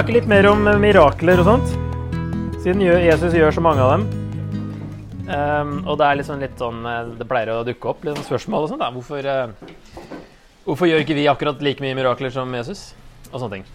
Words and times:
snakke 0.00 0.14
litt 0.14 0.28
mer 0.32 0.46
om 0.48 0.62
mirakler 0.80 1.42
og 1.42 1.44
sånt. 1.44 1.72
Siden 2.64 2.80
Jesus 2.80 3.34
gjør 3.36 3.52
så 3.52 3.60
mange 3.60 3.82
av 3.84 3.90
dem. 3.92 4.04
Um, 5.28 5.74
og 5.84 5.98
det 6.00 6.06
er 6.06 6.16
liksom 6.16 6.40
litt 6.40 6.56
sånn 6.58 6.78
eh, 6.88 7.10
Det 7.20 7.26
pleier 7.28 7.50
å 7.52 7.58
dukke 7.68 7.90
opp 7.92 8.06
litt 8.06 8.16
sånn 8.16 8.24
spørsmål 8.30 8.64
og 8.64 8.70
sånt. 8.70 8.80
Da. 8.80 8.88
Hvorfor, 8.94 9.28
uh, 9.28 10.08
hvorfor 10.64 10.88
gjør 10.88 11.04
ikke 11.04 11.18
vi 11.18 11.26
akkurat 11.28 11.60
like 11.60 11.84
mye 11.84 11.98
mirakler 11.98 12.32
som 12.32 12.48
Jesus? 12.56 12.94
Og 13.28 13.42
sånne 13.42 13.58
ting. 13.58 13.68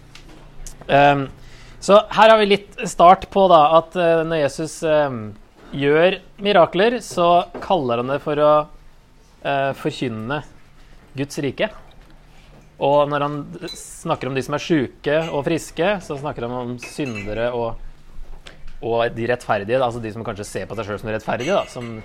Um, 0.90 1.24
så 1.78 2.00
her 2.18 2.34
har 2.34 2.42
vi 2.42 2.50
litt 2.56 2.74
start 2.90 3.30
på 3.30 3.46
da, 3.52 3.62
at 3.78 3.94
uh, 3.94 4.26
når 4.26 4.42
Jesus 4.48 4.80
um, 4.82 5.28
gjør 5.78 6.18
mirakler, 6.42 6.98
så 7.06 7.46
kaller 7.62 8.02
han 8.02 8.10
det 8.16 8.18
for 8.26 8.42
å 8.42 8.52
uh, 8.66 9.72
forkynne 9.78 10.42
Guds 11.14 11.38
rike. 11.46 11.70
Og 12.76 13.08
når 13.08 13.24
han 13.24 13.36
snakker 13.72 14.28
om 14.28 14.36
de 14.36 14.44
som 14.44 14.56
er 14.56 14.62
sjuke 14.62 15.18
og 15.30 15.46
friske, 15.46 15.94
så 16.04 16.18
snakker 16.20 16.44
han 16.44 16.56
om 16.56 16.78
syndere 16.82 17.50
og 17.56 17.82
og 18.84 19.14
de 19.16 19.24
rettferdige, 19.30 19.80
altså 19.80 20.02
de 20.02 20.12
som 20.12 20.24
kanskje 20.24 20.44
ser 20.44 20.66
på 20.68 20.76
seg 20.76 20.88
sjøl 20.88 20.98
som 21.00 21.08
rettferdige, 21.08 21.54
da, 21.56 21.64
som 21.70 21.96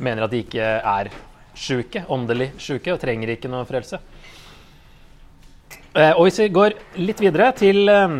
mener 0.00 0.24
at 0.24 0.32
de 0.32 0.42
ikke 0.44 0.62
er 0.62 1.10
sjuke, 1.58 2.04
åndelig 2.08 2.52
sjuke, 2.62 2.92
og 2.94 3.00
trenger 3.02 3.34
ikke 3.34 3.50
noe 3.50 3.66
frelse. 3.68 3.98
Eh, 5.90 6.12
og 6.12 6.22
hvis 6.28 6.38
vi 6.38 6.52
går 6.54 6.76
litt 7.02 7.20
videre 7.20 7.50
til 7.58 7.90
eh, 7.90 8.12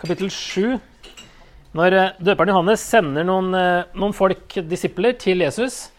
kapittel 0.00 0.30
7 0.32 0.78
Når 1.76 1.96
eh, 1.98 2.14
døperen 2.24 2.54
Johannes 2.54 2.80
sender 2.80 3.26
noen, 3.28 3.52
noen 3.92 4.14
folk, 4.16 4.56
disipler, 4.64 5.12
til 5.20 5.44
Jesus 5.44 5.90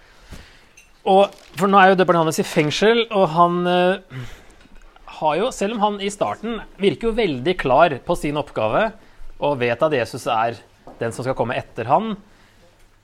og, 1.05 1.30
For 1.53 1.69
nå 1.69 1.77
er 1.77 1.91
jo 1.91 1.99
døperen 1.99 2.17
Johannes 2.17 2.41
i 2.41 2.47
fengsel, 2.49 3.03
og 3.13 3.30
han 3.36 3.61
har 5.19 5.35
jo, 5.39 5.51
selv 5.55 5.77
om 5.77 5.83
han 5.83 5.99
i 6.03 6.11
starten 6.13 6.59
virker 6.79 7.09
jo 7.09 7.17
veldig 7.17 7.55
klar 7.59 7.95
på 8.05 8.15
sin 8.17 8.39
oppgave 8.39 8.89
og 9.39 9.59
vet 9.61 9.83
at 9.85 9.95
Jesus 9.95 10.25
er 10.31 10.59
den 10.99 11.13
som 11.15 11.25
skal 11.25 11.37
komme 11.37 11.57
etter 11.59 11.87
han. 11.89 12.15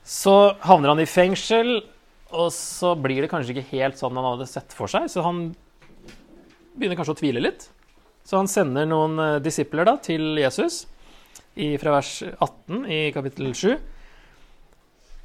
Så 0.06 0.54
havner 0.64 0.92
han 0.92 1.02
i 1.02 1.08
fengsel, 1.08 1.80
og 2.36 2.50
så 2.54 2.94
blir 2.98 3.24
det 3.24 3.30
kanskje 3.32 3.56
ikke 3.56 3.70
helt 3.72 3.98
sånn 3.98 4.16
han 4.18 4.28
hadde 4.32 4.48
sett 4.50 4.74
for 4.76 4.90
seg. 4.90 5.08
Så 5.10 5.24
han 5.24 5.48
begynner 6.76 6.98
kanskje 6.98 7.16
å 7.16 7.20
tvile 7.22 7.42
litt. 7.42 7.68
Så 8.26 8.40
han 8.40 8.50
sender 8.50 8.88
noen 8.90 9.18
uh, 9.22 9.42
disipler 9.42 9.86
da, 9.86 9.96
til 10.02 10.36
Jesus 10.40 10.84
i, 11.54 11.76
fra 11.80 11.94
vers 11.96 12.18
18 12.26 12.88
i 12.90 13.02
kapittel 13.14 13.52
7. 13.54 13.68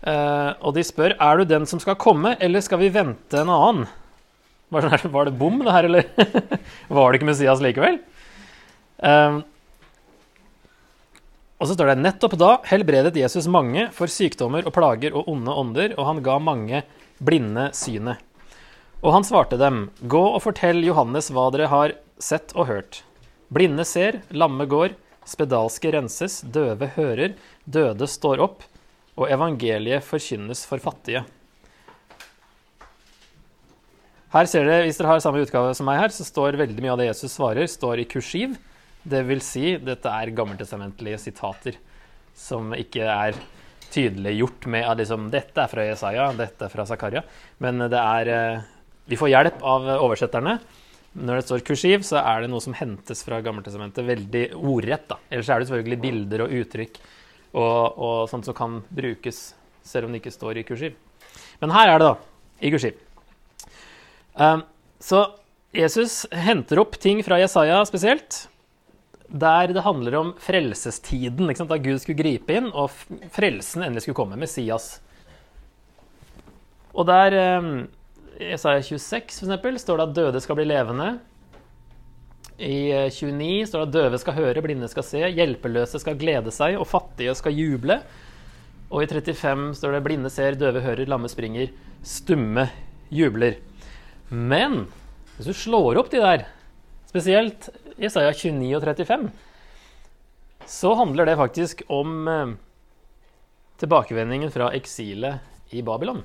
Uh, 0.02 0.12
eh, 0.12 0.52
og 0.66 0.74
de 0.78 0.84
spør 0.86 1.14
er 1.14 1.42
du 1.42 1.50
den 1.50 1.68
som 1.70 1.82
skal 1.82 1.98
komme, 2.00 2.36
eller 2.42 2.64
skal 2.64 2.82
vi 2.82 2.94
vente 2.94 3.42
en 3.42 3.52
annen. 3.52 3.90
Var 4.72 4.88
det, 4.88 5.10
var 5.12 5.28
det 5.28 5.36
bom, 5.36 5.60
det 5.60 5.72
her, 5.76 5.84
eller 5.84 6.06
var 6.88 7.12
det 7.12 7.20
ikke 7.20 7.28
Messias 7.28 7.62
likevel? 7.64 7.98
Um, 9.04 9.42
og 11.62 11.68
så 11.68 11.76
står 11.76 11.92
det 11.92 12.02
nettopp 12.02 12.38
da 12.40 12.52
helbredet 12.72 13.20
Jesus 13.20 13.50
mange 13.52 13.90
for 13.94 14.10
sykdommer 14.10 14.66
og 14.66 14.74
plager 14.74 15.14
og 15.14 15.28
onde 15.30 15.54
ånder, 15.54 15.94
og 16.00 16.08
han 16.08 16.22
ga 16.26 16.40
mange 16.42 16.82
blinde 17.22 17.68
synet. 17.78 18.24
Og 19.02 19.14
han 19.14 19.28
svarte 19.28 19.60
dem, 19.62 19.90
gå 20.02 20.22
og 20.32 20.40
fortell 20.46 20.82
Johannes 20.86 21.30
hva 21.34 21.50
dere 21.54 21.70
har 21.70 21.94
sett 22.22 22.56
og 22.56 22.70
hørt. 22.72 23.02
Blinde 23.54 23.86
ser, 23.86 24.22
lamme 24.32 24.66
går, 24.70 24.96
spedalske 25.28 25.92
renses, 25.94 26.40
døve 26.42 26.94
hører, 26.96 27.36
døde 27.66 28.08
står 28.10 28.42
opp, 28.42 28.66
og 29.20 29.30
evangeliet 29.30 30.06
forkynnes 30.08 30.64
for 30.70 30.82
fattige. 30.82 31.26
Her 34.32 34.48
ser 34.48 34.64
dere, 34.64 34.86
Hvis 34.88 34.96
dere 34.96 35.10
har 35.12 35.20
samme 35.20 35.42
utgave 35.44 35.74
som 35.76 35.88
meg 35.90 35.98
her, 36.00 36.14
så 36.16 36.24
står 36.24 36.56
veldig 36.60 36.84
mye 36.84 36.94
av 36.94 37.02
det 37.02 37.10
Jesus 37.10 37.34
svarer, 37.36 37.68
står 37.68 38.00
i 38.00 38.08
kursiv. 38.08 38.54
Det 39.04 39.26
vil 39.28 39.42
si, 39.44 39.74
dette 39.82 40.08
er 40.08 40.32
gammeltestamentlige 40.38 41.20
sitater 41.20 41.76
som 42.38 42.72
ikke 42.72 43.04
er 43.12 43.36
tydelig 43.92 44.38
gjort 44.38 44.70
med 44.72 44.88
at 44.88 45.02
liksom, 45.02 45.28
dette 45.34 45.60
er 45.60 45.74
fra 45.74 45.84
Jesaja, 45.84 46.30
dette 46.38 46.64
er 46.64 46.72
fra 46.72 46.88
Zakaria. 46.88 47.26
Men 47.60 47.84
det 47.92 48.00
er 48.00 48.32
eh, 48.32 48.64
Vi 49.12 49.20
får 49.20 49.34
hjelp 49.34 49.68
av 49.68 49.92
oversetterne. 49.98 50.56
Når 51.12 51.36
det 51.36 51.46
står 51.50 51.68
kursiv, 51.68 52.08
så 52.08 52.22
er 52.22 52.46
det 52.46 52.54
noe 52.54 52.64
som 52.64 52.78
hentes 52.78 53.26
fra 53.28 53.42
Gammeltestamentet 53.44 54.08
veldig 54.08 54.48
ordrett. 54.56 55.12
Ellers 55.28 55.50
er 55.52 55.60
det 55.60 55.68
selvfølgelig 55.68 56.02
bilder 56.06 56.46
og 56.46 56.54
uttrykk 56.62 57.02
og, 57.52 58.00
og 58.00 58.18
sånt 58.32 58.48
som 58.48 58.56
kan 58.56 58.80
brukes 58.88 59.50
selv 59.84 60.08
om 60.08 60.16
det 60.16 60.24
ikke 60.24 60.38
står 60.40 60.62
i 60.62 60.68
kursiv. 60.72 60.96
Men 61.60 61.76
her 61.76 61.92
er 61.92 62.00
det, 62.00 62.14
da, 62.14 62.46
i 62.64 62.72
kursiv. 62.72 63.11
Um, 64.34 64.64
så 65.00 65.26
Jesus 65.76 66.26
henter 66.32 66.82
opp 66.82 66.98
ting 67.00 67.24
fra 67.24 67.40
Jesaja 67.40 67.80
spesielt, 67.88 68.48
der 69.32 69.72
det 69.72 69.84
handler 69.86 70.18
om 70.20 70.34
frelsestiden, 70.40 71.48
da 71.48 71.78
Gud 71.80 72.02
skulle 72.04 72.20
gripe 72.20 72.58
inn 72.60 72.68
og 72.76 72.92
frelsen 73.32 73.86
endelig 73.86 74.04
skulle 74.04 74.20
komme. 74.20 74.40
Messias. 74.40 74.98
Og 76.92 77.08
der 77.08 77.38
I 77.40 77.86
Jesaja 78.52 78.82
26 78.84 79.48
for 79.48 79.80
står 79.80 80.02
det 80.02 80.08
at 80.10 80.18
døde 80.18 80.42
skal 80.44 80.60
bli 80.60 80.68
levende. 80.68 81.14
I 82.62 82.92
29 83.10 83.48
eh, 83.62 83.66
står 83.66 83.86
det 83.86 83.88
at 83.88 83.96
døve 83.96 84.20
skal 84.22 84.38
høre, 84.38 84.62
blinde 84.62 84.90
skal 84.92 85.06
se, 85.08 85.24
hjelpeløse 85.34 86.02
skal 86.04 86.20
glede 86.20 86.52
seg, 86.54 86.76
og 86.78 86.90
fattige 86.90 87.34
skal 87.40 87.56
juble. 87.58 88.02
Og 88.92 89.06
i 89.06 89.08
35 89.08 89.72
står 89.80 89.96
det 89.96 90.04
blinde 90.06 90.30
ser, 90.30 90.60
døve 90.60 90.84
hører, 90.84 91.08
lamme 91.10 91.32
springer, 91.32 91.72
stumme 92.04 92.68
jubler. 93.10 93.58
Men 94.32 94.86
hvis 95.36 95.50
du 95.52 95.56
slår 95.58 96.00
opp 96.00 96.12
de 96.12 96.22
der, 96.24 96.46
spesielt 97.12 97.68
Jesaja 98.00 98.32
29 98.32 98.76
og 98.78 98.84
35, 98.86 99.32
så 100.72 100.94
handler 100.96 101.28
det 101.28 101.40
faktisk 101.40 101.82
om 101.92 102.28
eh, 102.32 102.54
tilbakevendingen 103.82 104.54
fra 104.54 104.70
eksilet 104.78 105.74
i 105.76 105.84
Babylon. 105.84 106.22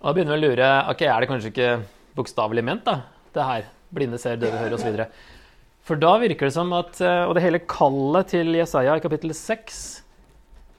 Og 0.00 0.08
Da 0.08 0.14
begynner 0.16 0.34
vi 0.34 0.40
å 0.40 0.50
lure 0.50 0.70
ok, 0.90 1.04
er 1.06 1.22
det 1.22 1.30
kanskje 1.30 1.52
ikke 1.52 1.70
bokstavelig 2.16 2.64
ment, 2.66 2.82
da, 2.88 2.96
det 3.36 3.46
her. 3.46 3.70
Blinde 3.92 4.18
ser, 4.18 4.38
døve 4.40 4.56
hører 4.56 4.74
osv. 4.74 5.02
For 5.86 6.00
da 6.00 6.14
virker 6.22 6.48
det 6.48 6.54
som 6.54 6.70
at 6.74 7.00
eh, 7.04 7.24
Og 7.26 7.34
det 7.36 7.42
hele 7.44 7.60
kallet 7.68 8.30
til 8.32 8.54
Jesaja 8.56 8.94
i 8.96 9.02
kapittel 9.04 9.34
6 9.36 9.80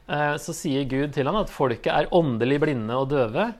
eh, 0.10 0.34
så 0.42 0.56
sier 0.56 0.88
Gud 0.90 1.14
til 1.16 1.30
ham 1.30 1.38
at 1.40 1.52
folket 1.54 1.92
er 1.94 2.10
åndelig 2.16 2.58
blinde 2.64 2.98
og 2.98 3.12
døve, 3.14 3.52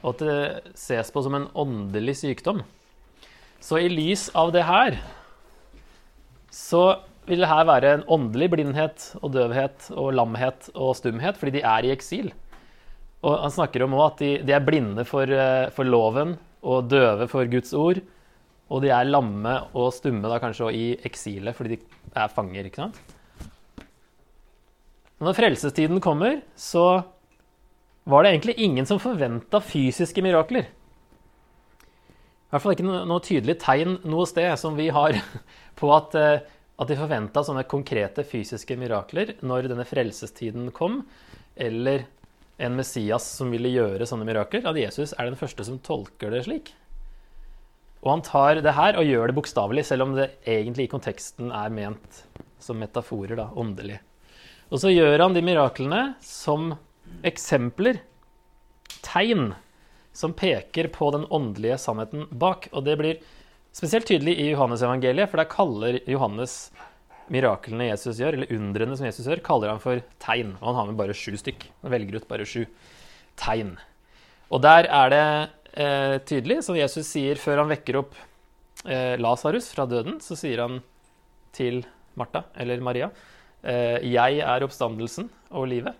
og 0.00 0.14
at 0.14 0.22
det 0.24 0.74
ses 0.78 1.12
på 1.12 1.22
som 1.24 1.36
en 1.36 1.48
åndelig 1.58 2.16
sykdom. 2.22 2.62
Så 3.60 3.80
i 3.80 3.90
lys 3.92 4.28
av 4.38 4.52
det 4.54 4.64
her 4.64 4.96
så 6.50 6.84
vil 7.28 7.42
det 7.42 7.50
her 7.50 7.66
være 7.68 7.90
en 7.94 8.06
åndelig 8.10 8.48
blindhet 8.54 9.04
og 9.20 9.34
døvhet 9.36 9.90
og 9.94 10.14
lamhet 10.16 10.70
og 10.74 10.96
stumhet, 10.98 11.36
fordi 11.38 11.58
de 11.58 11.66
er 11.66 11.86
i 11.86 11.92
eksil. 11.94 12.32
Og 13.20 13.36
han 13.44 13.52
snakker 13.52 13.84
om 13.84 13.94
at 14.00 14.22
de, 14.22 14.30
de 14.46 14.54
er 14.56 14.64
blinde 14.64 15.04
for, 15.06 15.28
eh, 15.28 15.68
for, 15.74 15.86
loven 15.86 16.34
og 16.64 16.88
døve 16.90 17.28
for 17.30 17.46
Guds 17.52 17.74
ord. 17.76 18.00
Og 18.70 18.82
de 18.82 18.90
er 18.94 19.08
lamme 19.08 19.52
og 19.76 19.92
stumme 19.92 20.30
da 20.30 20.40
kanskje 20.42 20.72
i 20.72 20.84
eksilet 21.06 21.56
fordi 21.56 21.76
de 21.76 21.80
er 22.16 22.32
fanger. 22.32 22.64
ikke 22.66 22.82
sant? 22.86 23.00
Når 25.20 25.36
frelsestiden 25.36 26.00
kommer, 26.00 26.40
så 26.56 27.02
var 28.04 28.24
det 28.24 28.32
egentlig 28.32 28.56
ingen 28.62 28.86
som 28.88 29.00
forventa 29.02 29.60
fysiske 29.60 30.22
mirakler. 30.24 30.68
I 32.50 32.52
hvert 32.54 32.64
fall 32.64 32.74
ikke 32.74 32.86
noe, 32.88 33.20
tydelig 33.22 33.58
tegn 33.62 33.98
noe 34.10 34.26
sted 34.26 34.50
som 34.58 34.78
vi 34.78 34.88
har 34.90 35.14
på 35.78 35.92
at, 35.94 36.16
eh, 36.18 36.40
at 36.80 36.90
de 36.90 36.98
forventa 36.98 37.44
sånne 37.46 37.66
konkrete 37.70 38.24
fysiske 38.26 38.74
mirakler 38.80 39.36
når 39.46 39.70
denne 39.70 39.86
frelsestiden 39.86 40.72
kom, 40.74 41.04
eller 41.54 42.08
en 42.60 42.76
Messias 42.76 43.24
som 43.38 43.52
ville 43.52 43.70
gjøre 43.72 44.08
sånne 44.08 44.26
mirakler. 44.28 44.66
At 44.68 44.78
Jesus 44.80 45.14
er 45.16 45.30
den 45.30 45.38
første 45.38 45.64
som 45.66 45.78
tolker 45.84 46.34
det 46.34 46.44
slik. 46.48 46.74
Og 48.00 48.14
han 48.14 48.24
tar 48.24 48.62
det 48.64 48.74
her 48.76 48.96
og 48.96 49.06
gjør 49.06 49.28
det 49.28 49.36
bokstavelig, 49.36 49.84
selv 49.86 50.06
om 50.06 50.14
det 50.16 50.30
egentlig 50.48 50.88
i 50.88 50.92
konteksten 50.92 51.52
er 51.52 51.72
ment 51.72 52.22
som 52.60 52.80
metaforer, 52.80 53.36
da, 53.38 53.50
åndelig. 53.56 53.98
Og 54.70 54.80
så 54.80 54.92
gjør 54.92 55.26
han 55.26 55.34
de 55.36 55.42
miraklene 55.44 56.02
som 56.24 56.72
eksempler, 57.26 58.00
tegn 59.04 59.52
som 60.12 60.34
peker 60.36 60.90
på 60.92 61.10
den 61.14 61.26
åndelige 61.30 61.78
sannheten 61.78 62.26
bak. 62.30 62.68
Og 62.72 62.84
det 62.86 62.96
blir 63.00 63.20
spesielt 63.72 64.08
tydelig 64.10 64.36
i 64.40 64.50
Johannes-evangeliet, 64.50 65.30
for 65.30 65.40
der 65.40 65.50
kaller 65.50 66.00
Johannes 66.10 66.56
miraklene 67.30 67.90
Jesus 67.92 68.18
gjør, 68.18 68.36
eller 68.36 68.56
undrene 68.56 68.96
som 68.98 69.06
Jesus 69.06 69.28
gjør, 69.28 69.42
kaller 69.46 69.72
han 69.72 69.82
for 69.82 70.02
tegn. 70.22 70.56
Og 70.58 70.72
han 70.72 70.80
har 70.80 70.90
med 70.90 70.98
bare 70.98 71.16
sju 71.16 71.36
stykk. 71.38 71.68
Han 71.84 71.94
velger 71.94 72.18
ut 72.18 72.28
bare 72.30 72.48
sju 72.48 72.64
tegn. 73.40 73.76
Og 74.50 74.62
der 74.64 74.88
er 74.90 75.14
det 75.14 75.24
eh, 75.78 76.16
tydelig, 76.26 76.60
som 76.66 76.78
Jesus 76.78 77.06
sier 77.06 77.38
før 77.38 77.62
han 77.62 77.70
vekker 77.70 78.00
opp 78.02 78.18
eh, 78.84 79.14
Lasarus 79.20 79.70
fra 79.74 79.86
døden, 79.86 80.18
så 80.24 80.38
sier 80.38 80.64
han 80.64 80.80
til 81.54 81.84
Martha, 82.18 82.44
eller 82.58 82.82
Maria, 82.82 83.10
eh, 83.62 84.02
'Jeg 84.02 84.42
er 84.42 84.66
oppstandelsen 84.66 85.30
og 85.50 85.68
livet'. 85.70 85.94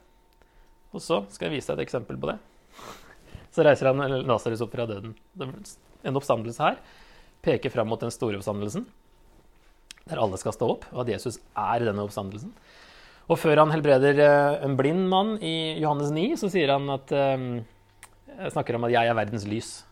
Og 0.90 1.02
så 1.04 1.20
skal 1.31 1.48
jeg 1.48 1.58
vise 1.58 1.70
deg 1.70 1.81
et 1.81 1.87
eksempel 1.88 2.19
på 2.20 2.32
det. 2.32 2.38
Så 3.54 3.64
reiser 3.66 3.90
han 3.90 4.25
Lasarus 4.26 4.62
opp 4.64 4.75
fra 4.75 4.87
døden. 4.90 5.14
En 5.40 6.19
oppstandelse 6.19 6.62
her 6.62 6.81
peker 7.44 7.72
fram 7.72 7.88
mot 7.90 8.00
den 8.00 8.12
store 8.14 8.38
oppstandelsen. 8.38 8.87
der 10.10 10.19
alle 10.19 10.38
skal 10.40 10.52
stå 10.52 10.66
opp, 10.72 10.84
og 10.90 11.04
at 11.04 11.10
Jesus 11.12 11.37
er 11.54 11.84
denne 11.84 12.02
oppstandelsen. 12.02 12.50
Og 13.31 13.38
før 13.38 13.60
han 13.62 13.70
helbreder 13.70 14.19
eh, 14.19 14.64
en 14.66 14.75
blind 14.75 15.04
mann 15.06 15.37
i 15.38 15.78
Johannes 15.78 16.10
9, 16.10 16.34
så 16.40 16.50
sier 16.50 16.72
han 16.72 16.88
at 16.90 17.12
jeg 18.40 18.52
snakker 18.56 18.75
om 18.75 18.84
at 18.84 18.90
'jeg 18.90 19.06
er 19.06 19.14
verdens 19.14 19.44
lys'. 19.44 19.84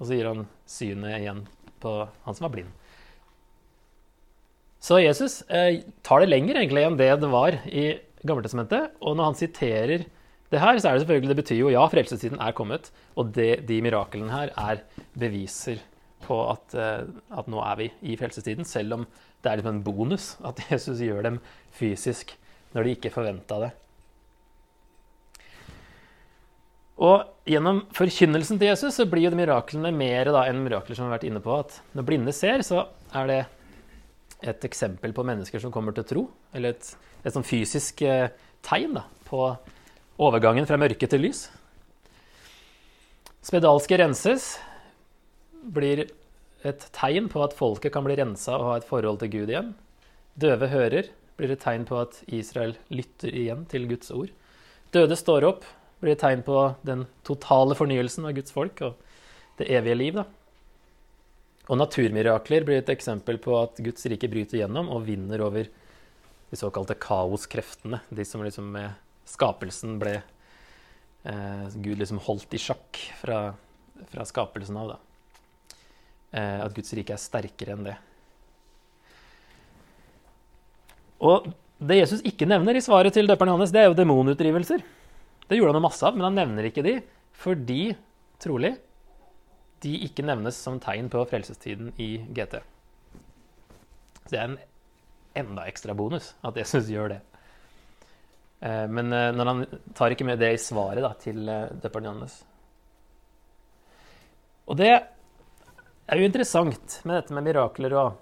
Og 0.00 0.06
så 0.06 0.16
gir 0.16 0.26
han 0.26 0.46
synet 0.66 1.20
igjen 1.20 1.44
på 1.82 2.08
han 2.24 2.34
som 2.34 2.46
var 2.48 2.54
blind. 2.56 2.72
Så 4.82 4.98
Jesus 4.98 5.42
eh, 5.46 5.84
tar 6.02 6.24
det 6.24 6.30
lenger 6.32 6.58
egentlig 6.58 6.82
enn 6.82 6.98
det 6.98 7.12
det 7.22 7.30
var 7.30 7.54
i 7.70 8.00
Gammeltestamentet. 8.26 8.96
Og 9.00 9.14
når 9.14 9.28
han 9.28 9.38
siterer 9.38 10.04
det 10.52 10.60
her, 10.60 10.76
så 10.78 10.90
er 10.90 10.96
det 10.96 11.02
selvfølgelig, 11.06 11.32
det 11.32 11.40
betyr 11.40 11.60
jo 11.62 11.72
ja, 11.72 11.82
frelsestiden 11.88 12.40
er 12.44 12.52
kommet. 12.56 12.90
Og 13.16 13.32
det, 13.32 13.64
de 13.68 13.80
miraklene 13.84 14.32
her 14.32 14.52
er 14.60 14.82
beviser 15.18 15.80
på 16.22 16.38
at, 16.50 16.74
eh, 16.76 17.06
at, 17.32 17.48
nå 17.50 17.62
er 17.64 17.78
vi 17.80 17.88
i 18.12 18.16
frelsestiden, 18.20 18.68
selv 18.68 18.98
om 18.98 19.06
det 19.42 19.50
er 19.50 19.58
liksom 19.58 19.78
en 19.78 19.84
bonus 19.86 20.34
at 20.44 20.60
Jesus 20.70 21.00
gjør 21.02 21.24
dem 21.30 21.40
fysisk 21.74 22.36
når 22.76 22.84
de 22.84 22.94
ikke 22.96 23.12
forventa 23.14 23.62
det. 23.64 23.72
Og 27.02 27.48
gjennom 27.48 27.82
forkynnelsen 27.96 28.60
til 28.60 28.68
Jesus 28.70 29.00
så 29.00 29.08
blir 29.08 29.26
jo 29.26 29.32
de 29.32 29.40
miraklene 29.40 29.90
mer 29.96 30.30
da, 30.30 30.44
enn 30.46 30.60
mirakler 30.62 30.96
som 30.96 31.08
har 31.08 31.16
vært 31.16 31.26
inne 31.26 31.42
på. 31.42 31.56
At 31.64 31.80
når 31.96 32.06
blinde 32.06 32.36
ser, 32.36 32.62
så 32.62 32.84
er 33.16 33.30
det 33.30 33.40
et 34.52 34.64
eksempel 34.68 35.14
på 35.16 35.24
mennesker 35.26 35.62
som 35.62 35.72
kommer 35.74 35.96
til 35.96 36.06
tro. 36.06 36.28
Eller 36.54 36.76
et, 36.76 36.92
et 37.24 37.34
sånn 37.34 37.46
fysisk 37.46 38.04
eh, 38.06 38.28
tegn 38.62 39.00
da, 39.00 39.08
på 39.26 39.48
overgangen 40.20 40.66
fra 40.68 40.78
mørke 40.80 41.08
til 41.08 41.24
lys. 41.24 41.46
Spedalske 43.42 43.98
renses 43.98 44.56
blir 45.62 46.04
et 46.62 46.84
tegn 46.94 47.28
på 47.30 47.42
at 47.42 47.56
folket 47.58 47.94
kan 47.94 48.04
bli 48.06 48.16
rensa 48.18 48.54
og 48.58 48.68
ha 48.68 48.76
et 48.78 48.86
forhold 48.86 49.18
til 49.22 49.32
Gud 49.32 49.50
igjen. 49.50 49.72
Døve 50.38 50.68
hører 50.70 51.10
blir 51.38 51.54
et 51.54 51.62
tegn 51.62 51.86
på 51.88 51.98
at 52.02 52.20
Israel 52.30 52.76
lytter 52.92 53.34
igjen 53.34 53.64
til 53.70 53.88
Guds 53.90 54.12
ord. 54.14 54.30
Døde 54.94 55.18
står 55.18 55.48
opp 55.48 55.66
blir 56.02 56.14
et 56.14 56.22
tegn 56.22 56.42
på 56.46 56.58
den 56.86 57.06
totale 57.26 57.76
fornyelsen 57.78 58.26
av 58.28 58.36
Guds 58.36 58.54
folk 58.54 58.82
og 58.86 58.98
det 59.58 59.68
evige 59.74 59.98
liv. 59.98 60.18
Da. 60.18 60.26
Og 61.70 61.78
naturmirakler 61.78 62.66
blir 62.66 62.82
et 62.82 62.90
eksempel 62.92 63.38
på 63.42 63.54
at 63.60 63.78
Guds 63.82 64.06
rike 64.10 64.30
bryter 64.30 64.62
gjennom 64.62 64.90
og 64.92 65.06
vinner 65.06 65.44
over 65.46 65.70
de 66.50 66.58
såkalte 66.58 66.98
kaoskreftene. 67.00 68.02
De 68.10 68.26
som 68.28 68.42
liksom 68.44 68.70
med 68.74 68.90
skapelsen 69.28 69.98
ble 70.02 70.16
eh, 71.24 71.66
Gud 71.74 72.00
liksom 72.00 72.20
holdt 72.26 72.54
i 72.56 72.60
sjakk 72.60 73.00
fra, 73.20 73.52
fra 74.12 74.26
skapelsen 74.28 74.78
av. 74.80 74.94
da. 74.94 75.00
Eh, 76.32 76.58
at 76.64 76.74
Guds 76.76 76.94
rike 76.96 77.14
er 77.14 77.20
sterkere 77.20 77.76
enn 77.76 77.86
det. 77.90 77.96
Og 81.22 81.50
det 81.82 81.98
Jesus 81.98 82.22
ikke 82.26 82.48
nevner 82.48 82.78
i 82.78 82.84
svaret 82.84 83.14
til 83.14 83.28
døperen 83.30 83.52
Johannes, 83.52 83.72
det 83.74 83.82
er 83.82 83.90
jo 83.90 83.98
demonutdrivelser. 83.98 84.82
Det 85.48 85.58
gjorde 85.58 85.76
han 85.76 85.84
masse 85.84 86.06
av, 86.06 86.16
men 86.16 86.28
han 86.28 86.38
nevner 86.38 86.68
ikke 86.68 86.84
de 86.86 86.96
fordi, 87.42 87.94
trolig, 88.42 88.76
de 89.82 89.96
ikke 90.06 90.24
nevnes 90.24 90.56
som 90.56 90.78
tegn 90.82 91.08
på 91.10 91.24
frelsestiden 91.26 91.90
i 92.00 92.14
GT. 92.34 92.60
Så 94.22 94.30
det 94.30 94.38
er 94.38 94.46
en 94.46 94.60
enda 95.42 95.66
ekstra 95.66 95.96
bonus 95.98 96.32
at 96.46 96.58
Jesus 96.60 96.90
gjør 96.92 97.16
det. 97.16 97.20
Eh, 98.62 98.86
men 98.88 99.12
eh, 99.12 99.30
når 99.34 99.50
han 99.50 99.64
tar 99.98 100.14
ikke 100.14 100.26
med 100.28 100.40
det 100.42 100.52
i 100.54 100.62
svaret 100.62 101.02
da, 101.04 101.12
til 101.18 101.50
Depardianes. 101.82 102.38
Og 104.70 104.78
det 104.78 104.92
er 104.92 106.20
jo 106.20 106.28
interessant 106.28 107.00
med 107.02 107.18
dette 107.18 107.34
med 107.34 107.46
mirakler 107.48 107.96
og 107.98 108.20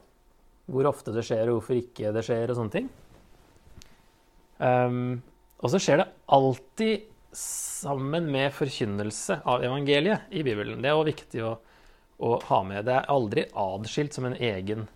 hvor 0.70 0.88
ofte 0.90 1.12
det 1.14 1.24
skjer, 1.26 1.48
og 1.48 1.58
hvorfor 1.58 1.78
ikke 1.78 2.12
det 2.14 2.22
skjer, 2.26 2.52
og 2.52 2.58
sånne 2.58 2.74
ting. 2.74 2.90
Um, 4.60 5.18
og 5.60 5.72
så 5.72 5.80
skjer 5.82 6.02
det 6.02 6.10
alltid 6.36 7.08
sammen 7.36 8.28
med 8.32 8.54
forkynnelse 8.54 9.40
av 9.48 9.64
evangeliet 9.66 10.30
i 10.34 10.44
Bibelen. 10.46 10.82
Det 10.82 10.90
er 10.90 10.98
også 10.98 11.10
viktig 11.10 11.42
å, 11.46 11.54
å 12.26 12.32
ha 12.50 12.60
med. 12.66 12.84
Det 12.86 12.96
er 12.96 13.10
aldri 13.12 13.46
adskilt 13.50 14.16
som 14.16 14.28
en 14.28 14.36
egen 14.36 14.86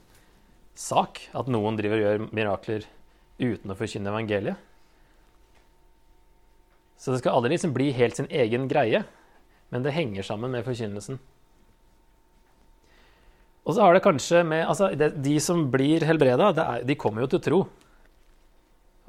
sak 0.78 1.20
at 1.36 1.50
noen 1.50 1.78
driver 1.78 2.00
og 2.00 2.06
gjør 2.06 2.24
mirakler 2.34 2.86
uten 3.38 3.74
å 3.74 3.78
forkynne 3.78 4.10
evangeliet. 4.14 4.70
Så 6.96 7.12
det 7.12 7.20
skal 7.20 7.38
aldri 7.38 7.54
liksom 7.54 7.74
bli 7.74 7.90
helt 7.96 8.16
sin 8.16 8.30
egen 8.30 8.68
greie, 8.70 9.04
men 9.74 9.84
det 9.84 9.94
henger 9.96 10.26
sammen 10.26 10.52
med 10.54 10.64
forkynnelsen. 10.66 11.18
Og 13.64 13.72
så 13.72 13.80
har 13.80 13.96
det 13.96 14.04
kanskje 14.04 14.42
med 14.46 14.66
altså, 14.68 14.90
det, 14.92 15.14
De 15.24 15.38
som 15.40 15.64
blir 15.72 16.04
helbreda, 16.04 16.52
de 16.84 16.98
kommer 17.00 17.24
jo 17.24 17.30
til 17.32 17.42
tro. 17.44 17.60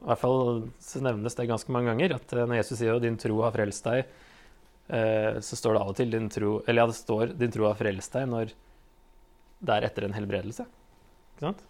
I 0.06 0.08
hvert 0.10 0.22
fall 0.22 0.64
så 0.84 1.02
nevnes 1.04 1.36
det 1.36 1.48
ganske 1.50 1.74
mange 1.74 1.92
ganger 1.92 2.16
at 2.18 2.34
eh, 2.36 2.46
når 2.46 2.60
Jesus 2.60 2.78
sier 2.78 2.96
at 2.96 3.04
'din 3.04 3.18
tro 3.18 3.40
har 3.42 3.54
frelst 3.56 3.88
deg', 3.88 4.12
eh, 4.94 5.38
så 5.42 5.58
står 5.58 5.74
det 5.74 5.82
av 5.82 5.90
og 5.90 5.96
til 5.98 6.12
din 6.14 6.28
tro, 6.30 6.52
eller 6.68 6.84
ja, 6.84 6.88
det 6.92 6.98
står 7.00 7.34
'din 7.34 7.54
tro 7.56 7.66
har 7.66 7.80
frelst 7.80 8.14
deg' 8.14 8.30
når 8.30 8.54
det 9.66 9.74
er 9.76 9.88
etter 9.88 10.06
en 10.06 10.14
helbredelse. 10.14 10.68
Ikke 11.34 11.48
sant? 11.48 11.64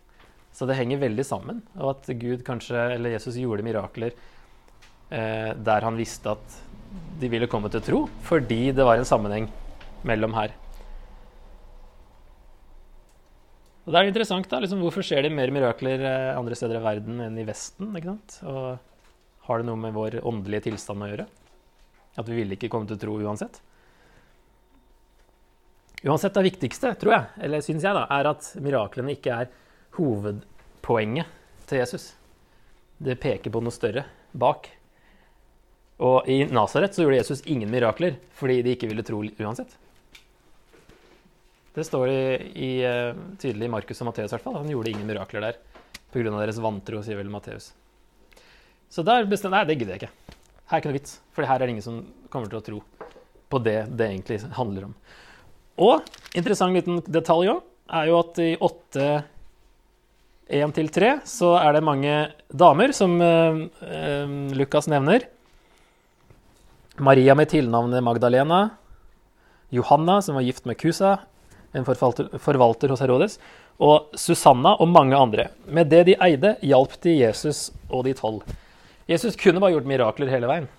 Så 0.51 0.67
det 0.67 0.75
henger 0.75 0.99
veldig 0.99 1.25
sammen. 1.25 1.61
Og 1.79 1.95
at 1.95 2.11
Gud 2.19 2.43
kanskje, 2.47 2.79
eller 2.95 3.15
Jesus 3.15 3.39
gjorde 3.39 3.63
mirakler 3.63 4.13
der 5.09 5.85
han 5.85 5.97
visste 5.99 6.31
at 6.33 6.55
de 7.21 7.29
ville 7.31 7.47
komme 7.47 7.69
til 7.71 7.83
tro, 7.85 7.99
fordi 8.25 8.71
det 8.75 8.85
var 8.87 8.97
en 8.99 9.07
sammenheng 9.07 9.45
mellom 10.07 10.33
her. 10.35 10.55
Og 13.85 13.93
det 13.93 13.99
er 13.99 14.09
interessant, 14.09 14.47
da. 14.49 14.59
Liksom, 14.63 14.81
hvorfor 14.81 15.05
skjer 15.05 15.27
det 15.27 15.33
mer 15.33 15.51
mirakler 15.53 16.01
eh, 16.01 16.33
andre 16.33 16.57
steder 16.57 16.79
i 16.79 16.85
verden 16.85 17.21
enn 17.21 17.37
i 17.37 17.45
Vesten? 17.45 17.91
ikke 17.93 18.15
sant? 18.15 18.37
Og 18.49 19.45
har 19.45 19.61
det 19.61 19.67
noe 19.67 19.77
med 19.77 19.93
vår 19.93 20.19
åndelige 20.25 20.71
tilstand 20.71 21.05
å 21.05 21.09
gjøre? 21.11 21.27
At 22.17 22.31
vi 22.31 22.39
ville 22.39 22.57
ikke 22.57 22.71
komme 22.73 22.89
til 22.89 22.97
tro 22.97 23.19
uansett? 23.21 23.61
Uansett, 26.05 26.33
det 26.33 26.47
viktigste, 26.47 26.95
tror 27.01 27.13
jeg, 27.13 27.29
eller 27.45 27.61
syns 27.65 27.85
jeg, 27.85 27.97
da, 27.97 28.05
er 28.13 28.29
at 28.29 28.49
miraklene 28.61 29.13
ikke 29.15 29.37
er 29.43 29.53
hovedpoenget 29.97 31.29
til 31.69 31.81
Jesus. 31.81 32.11
Det 32.97 33.17
peker 33.21 33.53
på 33.53 33.61
noe 33.61 33.73
større 33.73 34.05
bak. 34.33 34.69
Og 36.03 36.27
i 36.27 36.41
Nasaret 36.51 36.97
gjorde 36.99 37.19
Jesus 37.21 37.43
ingen 37.47 37.71
mirakler 37.71 38.17
fordi 38.35 38.59
de 38.65 38.75
ikke 38.75 38.89
ville 38.91 39.05
tro 39.07 39.21
uansett. 39.23 39.77
Det 41.75 41.83
står 41.83 42.09
i, 42.11 42.19
i, 42.55 42.71
uh, 42.87 43.15
tydelig 43.39 43.67
i 43.67 43.71
Markus 43.71 43.99
og 44.03 44.09
Matteus. 44.09 44.35
Han 44.45 44.71
gjorde 44.71 44.91
ingen 44.91 45.07
mirakler 45.07 45.43
der 45.43 45.59
pga. 46.11 46.31
deres 46.31 46.59
vantro, 46.63 47.01
sier 47.03 47.19
vel 47.19 47.31
Matteus. 47.31 47.73
Så 48.89 49.03
der 49.03 49.27
bestemte 49.27 49.57
Nei, 49.57 49.65
det 49.67 49.75
gidder 49.79 49.95
jeg 49.95 50.05
ikke. 50.05 50.35
Her 50.65 50.77
er 50.77 50.81
ikke 50.81 50.91
noe 50.91 50.97
vits, 50.97 51.19
for 51.35 51.45
her 51.45 51.59
er 51.59 51.67
det 51.67 51.75
ingen 51.75 51.85
som 51.85 52.01
kommer 52.31 52.49
til 52.49 52.61
å 52.61 52.65
tro 52.65 52.81
på 53.51 53.61
det 53.61 53.77
det 53.91 54.07
egentlig 54.07 54.39
handler 54.55 54.87
om. 54.87 54.95
Og 55.83 56.07
interessant 56.35 56.75
liten 56.75 57.03
detalj 57.11 57.51
òg 57.51 57.63
er 57.99 58.09
jo 58.09 58.19
at 58.21 58.39
i 58.41 58.51
8 58.55 59.09
1 60.55 60.73
3 60.95 61.11
så 61.27 61.55
er 61.59 61.75
det 61.75 61.83
mange 61.85 62.15
damer 62.53 62.93
som 62.95 63.19
uh, 63.19 63.65
uh, 63.83 64.35
Lukas 64.55 64.87
nevner. 64.91 65.27
Maria 66.97 67.35
med 67.35 67.49
tilnavnet 67.49 68.03
Magdalena. 68.03 68.69
Johanna, 69.69 70.21
som 70.21 70.35
var 70.35 70.45
gift 70.45 70.65
med 70.65 70.77
Kusa 70.77 71.17
en 71.75 71.85
forvalter, 71.85 72.29
forvalter 72.39 72.91
hos 72.93 73.03
Herodes, 73.03 73.37
og 73.83 74.15
Susanna 74.15 74.75
og 74.79 74.87
mange 74.87 75.17
andre. 75.17 75.49
Med 75.67 75.91
det 75.91 76.05
de 76.07 76.15
eide, 76.23 76.55
hjalp 76.63 76.95
de 77.03 77.17
Jesus 77.17 77.67
og 77.89 78.05
de 78.07 78.15
tolv. 78.15 78.45
Jesus 79.11 79.35
kunne 79.39 79.59
bare 79.61 79.75
gjort 79.75 79.89
mirakler 79.89 80.31
hele 80.31 80.49
veien. 80.49 80.69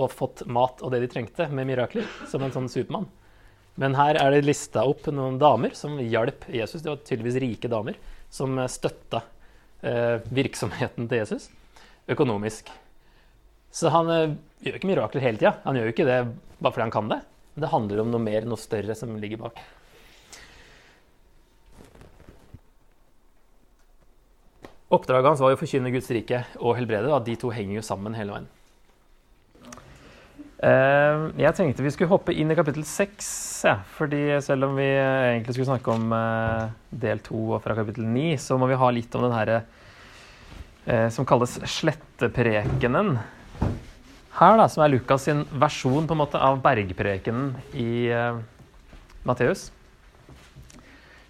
Og 0.00 0.12
fått 0.14 0.46
mat 0.48 0.80
og 0.80 0.94
det 0.94 1.02
de 1.04 1.10
trengte 1.12 1.50
med 1.52 1.68
mirakler, 1.68 2.08
som 2.30 2.42
en 2.42 2.54
sånn 2.54 2.70
Supermann. 2.72 3.10
Men 3.80 3.94
her 3.98 4.16
er 4.20 4.32
det 4.32 4.46
lista 4.48 4.82
opp 4.88 5.06
noen 5.12 5.38
damer 5.40 5.76
som 5.76 6.00
hjalp 6.00 6.48
Jesus. 6.48 6.82
Det 6.82 6.90
var 6.90 7.04
tydeligvis 7.04 7.40
rike 7.44 7.70
damer 7.70 8.00
som 8.32 8.56
støtta 8.68 9.22
eh, 9.84 10.16
virksomheten 10.32 11.08
til 11.10 11.22
Jesus 11.22 11.50
økonomisk. 12.10 12.70
Så 13.70 13.90
han 13.94 14.10
eh, 14.10 14.36
gjør 14.64 14.78
ikke 14.78 14.90
mirakler 14.90 15.24
hele 15.24 15.40
tida. 15.40 15.56
Han 15.64 15.78
gjør 15.78 15.88
jo 15.88 15.94
ikke 15.94 16.08
det 16.08 16.22
bare 16.60 16.72
fordi 16.74 16.86
han 16.86 16.94
kan 16.94 17.10
det. 17.12 17.20
Men 17.54 17.64
Det 17.64 17.74
handler 17.74 18.02
om 18.02 18.14
noe 18.14 18.22
mer, 18.22 18.48
noe 18.48 18.60
større 18.60 18.96
som 18.98 19.16
ligger 19.20 19.42
bak. 19.42 19.60
Oppdraget 24.90 25.30
hans 25.30 25.42
var 25.42 25.52
jo 25.52 25.58
å 25.58 25.60
forkynne 25.60 25.92
Guds 25.94 26.10
rike 26.10 26.42
og 26.58 26.74
helbrede. 26.80 27.12
og 27.14 27.22
De 27.26 27.36
to 27.38 27.52
henger 27.54 27.78
jo 27.78 27.86
sammen 27.86 28.16
hele 28.18 28.34
veien. 28.34 28.48
Eh, 30.60 31.20
jeg 31.40 31.56
tenkte 31.56 31.84
vi 31.86 31.92
skulle 31.94 32.10
hoppe 32.10 32.34
inn 32.36 32.50
i 32.52 32.56
kapittel 32.58 32.84
seks. 32.84 33.28
Ja, 33.64 33.78
fordi 33.96 34.24
selv 34.44 34.66
om 34.66 34.74
vi 34.76 34.88
egentlig 34.90 35.54
skulle 35.54 35.70
snakke 35.70 35.94
om 35.94 36.10
eh, 36.12 36.72
del 37.06 37.22
to 37.24 37.60
fra 37.62 37.78
kapittel 37.78 38.04
ni, 38.04 38.34
så 38.36 38.58
må 38.60 38.68
vi 38.68 38.80
ha 38.82 38.90
litt 38.92 39.14
om 39.16 39.24
den 39.24 39.36
herre 39.36 39.62
eh, 40.84 41.06
som 41.14 41.28
kalles 41.28 41.54
sletteprekenen 41.78 43.14
her, 44.40 44.56
da, 44.56 44.66
som 44.72 44.84
er 44.84 44.94
Lukas 44.94 45.26
sin 45.28 45.44
versjon 45.60 46.08
på 46.08 46.16
en 46.16 46.22
måte 46.22 46.40
av 46.40 46.62
bergprekenen 46.64 47.52
i 47.76 48.08
uh, 48.08 48.40
Matteus. 49.28 49.68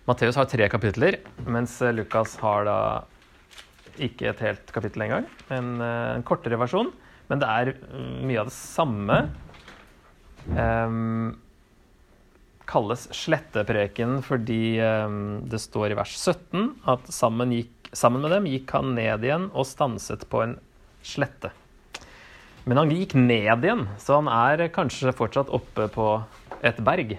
Matteus 0.06 0.38
har 0.38 0.48
tre 0.50 0.68
kapitler, 0.70 1.20
mens 1.46 1.76
Lukas 1.94 2.36
har 2.42 2.66
da 2.68 2.78
ikke 4.00 4.30
et 4.30 4.42
helt 4.46 4.72
kapittel 4.74 5.08
engang. 5.08 5.26
En, 5.50 5.76
uh, 5.82 6.16
en 6.16 6.26
kortere 6.26 6.58
versjon. 6.60 6.92
Men 7.30 7.42
det 7.42 7.50
er 7.50 7.74
mye 8.26 8.40
av 8.42 8.48
det 8.48 8.56
samme. 8.56 9.20
Um, 10.50 11.36
kalles 12.70 13.04
slettepreken 13.14 14.18
fordi 14.24 14.78
um, 14.82 15.40
det 15.50 15.60
står 15.62 15.92
i 15.92 15.98
vers 15.98 16.14
17 16.16 16.64
at 16.90 17.10
sammen, 17.12 17.54
gikk, 17.54 17.90
sammen 17.94 18.24
med 18.24 18.34
dem 18.34 18.48
gikk 18.50 18.74
han 18.74 18.94
ned 18.96 19.26
igjen 19.26 19.48
og 19.50 19.68
stanset 19.68 20.26
på 20.30 20.42
en 20.46 20.56
slette. 21.06 21.52
Men 22.70 22.78
han 22.78 22.92
gikk 22.94 23.16
ned 23.18 23.64
igjen, 23.66 23.80
så 23.98 24.20
han 24.20 24.28
er 24.30 24.68
kanskje 24.70 25.10
fortsatt 25.18 25.48
oppe 25.50 25.88
på 25.90 26.04
et 26.62 26.76
berg. 26.86 27.16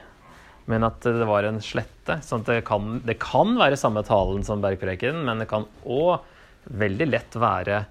Men 0.72 0.86
at 0.88 1.03
det 1.03 1.27
var 1.27 1.43
en 1.43 1.60
slette. 1.60 2.22
sånn 2.24 2.46
at 2.46 2.51
det 2.53 2.62
kan, 2.63 3.01
det 3.03 3.17
kan 3.20 3.58
være 3.60 3.79
samme 3.79 4.00
talen 4.08 4.46
som 4.48 4.63
bergpreken, 4.63 5.25
men 5.27 5.43
det 5.43 5.50
kan 5.51 5.67
òg 5.84 6.24
veldig 6.72 7.08
lett 7.10 7.36
være 7.36 7.81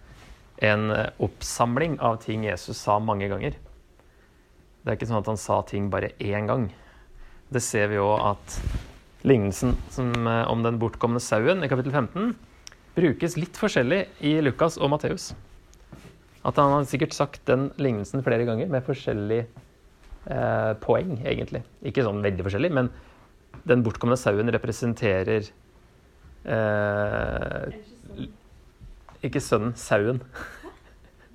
en 0.64 0.88
oppsamling 1.20 1.98
av 2.00 2.22
ting 2.24 2.46
Jesus 2.48 2.80
sa 2.80 2.96
mange 2.96 3.28
ganger. 3.28 3.58
Det 4.80 4.88
er 4.88 4.96
ikke 4.96 5.10
sånn 5.10 5.20
at 5.20 5.28
han 5.28 5.40
sa 5.40 5.60
ting 5.68 5.92
bare 5.92 6.14
én 6.16 6.48
gang. 6.48 6.70
Det 7.52 7.60
ser 7.60 7.92
vi 7.92 8.00
òg 8.00 8.24
at 8.30 8.56
lignelsen 9.28 9.76
som, 9.92 10.14
eh, 10.16 10.48
om 10.48 10.62
den 10.64 10.80
bortkomne 10.80 11.20
sauen 11.20 11.60
i 11.62 11.68
kapittel 11.68 11.92
15 11.92 12.34
brukes 12.96 13.36
litt 13.36 13.60
forskjellig 13.60 14.06
i 14.24 14.40
Lukas 14.40 14.78
og 14.80 14.88
Matteus. 14.96 15.34
At 16.46 16.56
han 16.56 16.72
har 16.72 16.86
sikkert 16.88 17.12
sagt 17.16 17.42
den 17.48 17.68
lignelsen 17.80 18.24
flere 18.24 18.46
ganger 18.48 18.70
med 18.72 18.84
forskjellig 18.86 19.40
eh, 19.44 20.72
poeng, 20.80 21.18
egentlig. 21.20 21.62
Ikke 21.84 22.04
sånn 22.06 22.22
veldig 22.24 22.46
forskjellig, 22.46 22.72
men 22.78 22.88
den 23.68 23.84
bortkomne 23.84 24.16
sauen 24.16 24.48
representerer 24.54 25.50
eh, 26.48 27.76
Ikke 29.26 29.42
sønnen, 29.44 29.76
sauen. 29.76 30.22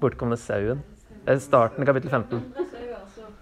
Bortkomne 0.02 0.40
sauen. 0.42 0.82
Det 1.26 1.36
er 1.36 1.44
starten 1.44 1.86
av 1.86 1.90
kapittel 1.92 2.10
15. 2.10 2.42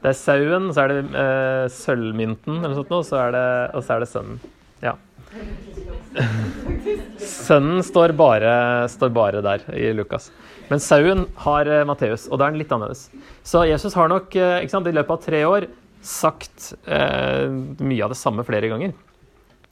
Det 0.04 0.12
er 0.12 0.20
sauen, 0.20 0.68
så 0.76 0.84
er 0.84 0.92
det 0.92 1.02
eh, 1.16 1.66
sølvmynten, 1.72 2.60
eller 2.60 2.76
noe 2.76 2.82
sånt, 2.82 2.92
og 3.00 3.08
så 3.08 3.96
er 3.96 4.04
det 4.04 4.12
sønnen. 4.12 4.44
Ja. 4.84 4.98
Sønnen 7.24 7.84
står 7.86 8.14
bare, 8.18 8.54
står 8.92 9.14
bare, 9.16 9.42
der 9.46 9.64
i 9.78 9.92
Lukas. 9.96 10.30
Men 10.70 10.82
sauen 10.84 11.26
har 11.46 11.70
uh, 11.70 11.84
Matteus, 11.88 12.28
og 12.30 12.40
da 12.40 12.48
er 12.48 12.56
den 12.56 12.62
litt 12.62 12.74
annerledes. 12.74 13.08
Så 13.46 13.66
Jesus 13.68 13.96
har 13.98 14.12
nok 14.12 14.36
uh, 14.38 14.60
sant, 14.72 14.90
i 14.90 14.96
løpet 14.96 15.16
av 15.16 15.26
tre 15.26 15.42
år 15.48 15.70
sagt 16.04 16.74
eh, 16.84 17.48
mye 17.48 18.04
av 18.04 18.12
det 18.12 18.20
samme 18.20 18.44
flere 18.44 18.68
ganger. 18.68 18.92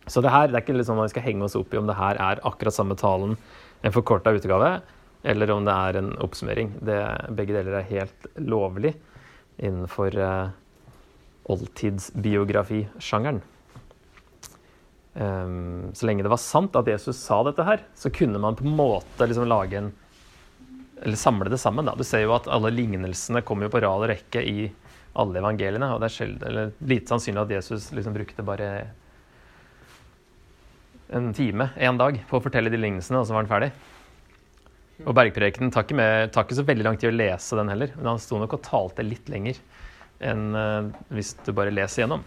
Så 0.08 0.24
det 0.24 0.32
her, 0.32 0.48
det 0.48 0.58
er 0.58 0.64
ikke 0.64 0.78
liksom 0.78 1.02
vi 1.02 1.12
skal 1.12 1.26
henge 1.26 1.44
oss 1.46 1.58
opp 1.60 1.74
i 1.74 1.80
om 1.80 1.90
det 1.90 2.00
her 2.00 2.16
er 2.24 2.42
akkurat 2.48 2.76
samme 2.76 2.96
talen, 3.00 3.36
en 3.84 3.92
forkorta 3.94 4.32
utgave, 4.38 4.70
eller 5.28 5.52
om 5.52 5.68
det 5.68 5.76
er 5.76 6.00
en 6.00 6.12
oppsummering. 6.24 6.72
Det, 6.88 6.98
begge 7.36 7.56
deler 7.58 7.82
er 7.82 7.90
helt 7.92 8.22
lovlig 8.40 8.96
innenfor 9.60 10.16
uh, 10.18 10.56
oldtidsbiografisjangeren. 11.52 13.44
Um, 15.14 15.92
så 15.94 16.08
lenge 16.08 16.24
det 16.24 16.32
var 16.32 16.40
sant 16.40 16.76
at 16.80 16.88
Jesus 16.88 17.20
sa 17.20 17.42
dette 17.44 17.66
her, 17.68 17.84
så 18.00 18.12
kunne 18.16 18.40
man 18.40 18.56
på 18.56 18.64
en 18.64 18.78
måte 18.78 19.28
liksom 19.28 19.50
lage 19.52 19.76
en 19.82 19.92
Eller 21.02 21.18
samle 21.18 21.50
det 21.50 21.58
sammen. 21.58 21.86
Da. 21.86 21.96
Du 21.98 22.04
ser 22.06 22.22
jo 22.22 22.36
at 22.36 22.46
alle 22.48 22.70
lignelsene 22.70 23.42
kommer 23.42 23.66
jo 23.66 23.72
på 23.74 23.80
rad 23.82 24.04
og 24.06 24.12
rekke 24.12 24.44
i 24.46 24.68
alle 25.18 25.40
evangeliene. 25.42 25.88
Og 25.96 25.98
det 25.98 26.12
er 26.12 26.14
sjelden, 26.14 26.44
eller 26.46 26.74
lite 26.78 27.10
sannsynlig 27.10 27.42
at 27.42 27.54
Jesus 27.56 27.88
liksom 27.98 28.14
brukte 28.14 28.46
bare 28.46 28.68
en 31.10 31.34
time, 31.34 31.72
en 31.76 31.98
dag, 31.98 32.20
på 32.30 32.38
å 32.38 32.44
fortelle 32.44 32.70
de 32.70 32.78
lignelsene, 32.78 33.18
og 33.20 33.26
så 33.26 33.34
var 33.34 33.44
han 33.44 33.50
ferdig. 33.50 33.72
Og 35.02 35.16
Bergprekenen 35.18 35.74
tar 35.74 35.88
ikke, 35.90 36.56
så 36.56 36.68
veldig 36.68 36.86
lang 36.86 37.00
tid 37.02 37.10
å 37.10 37.18
lese 37.18 37.58
den 37.58 37.72
heller. 37.74 37.96
Men 37.98 38.14
han 38.14 38.22
sto 38.22 38.38
nok 38.40 38.56
og 38.60 38.64
talte 38.68 39.06
litt 39.06 39.32
lenger 39.32 39.58
enn 40.22 40.54
uh, 40.54 40.92
hvis 41.10 41.34
du 41.42 41.50
bare 41.58 41.74
leser 41.74 42.04
gjennom. 42.04 42.22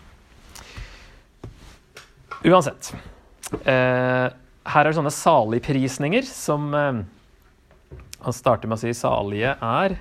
Uansett. 2.44 2.92
Uh, 3.64 4.28
her 4.64 4.88
er 4.88 4.96
sånne 4.96 5.12
saligprisninger 5.12 6.24
som 6.26 6.72
uh, 6.74 7.02
Han 8.24 8.36
starter 8.36 8.68
med 8.68 8.78
å 8.78 8.82
si 8.82 8.92
'salige 8.96 9.52
er 9.54 9.98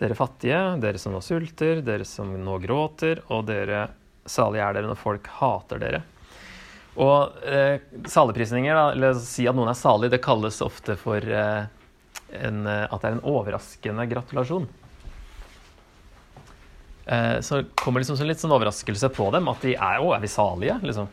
dere 0.00 0.16
fattige, 0.16 0.60
dere 0.80 1.00
som 1.00 1.12
nå 1.12 1.20
sulter, 1.24 1.82
dere 1.84 2.06
som 2.08 2.32
nå 2.32 2.56
gråter', 2.62 3.20
og 3.28 3.44
dere 3.48 3.90
salige 4.24 4.64
er 4.64 4.78
dere 4.78 4.88
når 4.88 5.00
folk 5.00 5.28
hater 5.40 5.80
dere'. 5.82 6.02
Og 7.00 7.44
eh, 7.46 7.78
saligprisninger, 8.08 8.74
eller 8.94 9.12
å 9.14 9.20
si 9.22 9.46
at 9.48 9.56
noen 9.56 9.70
er 9.70 9.78
salig, 9.78 10.10
det 10.10 10.22
kalles 10.24 10.58
ofte 10.64 10.96
for 11.00 11.20
eh, 11.20 11.68
en, 12.40 12.64
eh, 12.66 12.86
at 12.88 13.02
det 13.02 13.10
er 13.10 13.18
en 13.18 13.28
overraskende 13.30 14.08
gratulasjon. 14.10 14.66
Eh, 17.06 17.38
så 17.44 17.62
kommer 17.78 18.02
liksom 18.02 18.18
litt 18.26 18.42
sånn 18.42 18.56
overraskelse 18.56 19.12
på 19.14 19.30
dem 19.34 19.48
at 19.52 19.64
de 19.64 19.76
er 19.76 20.02
Å, 20.02 20.12
er 20.16 20.24
vi 20.24 20.32
salige? 20.32 20.80
Liksom. 20.82 21.08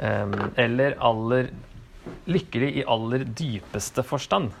Eller 0.00 0.94
aller 1.04 1.50
lykkelig 2.30 2.70
i 2.80 2.84
aller 2.88 3.26
dypeste 3.36 4.04
forstand. 4.06 4.54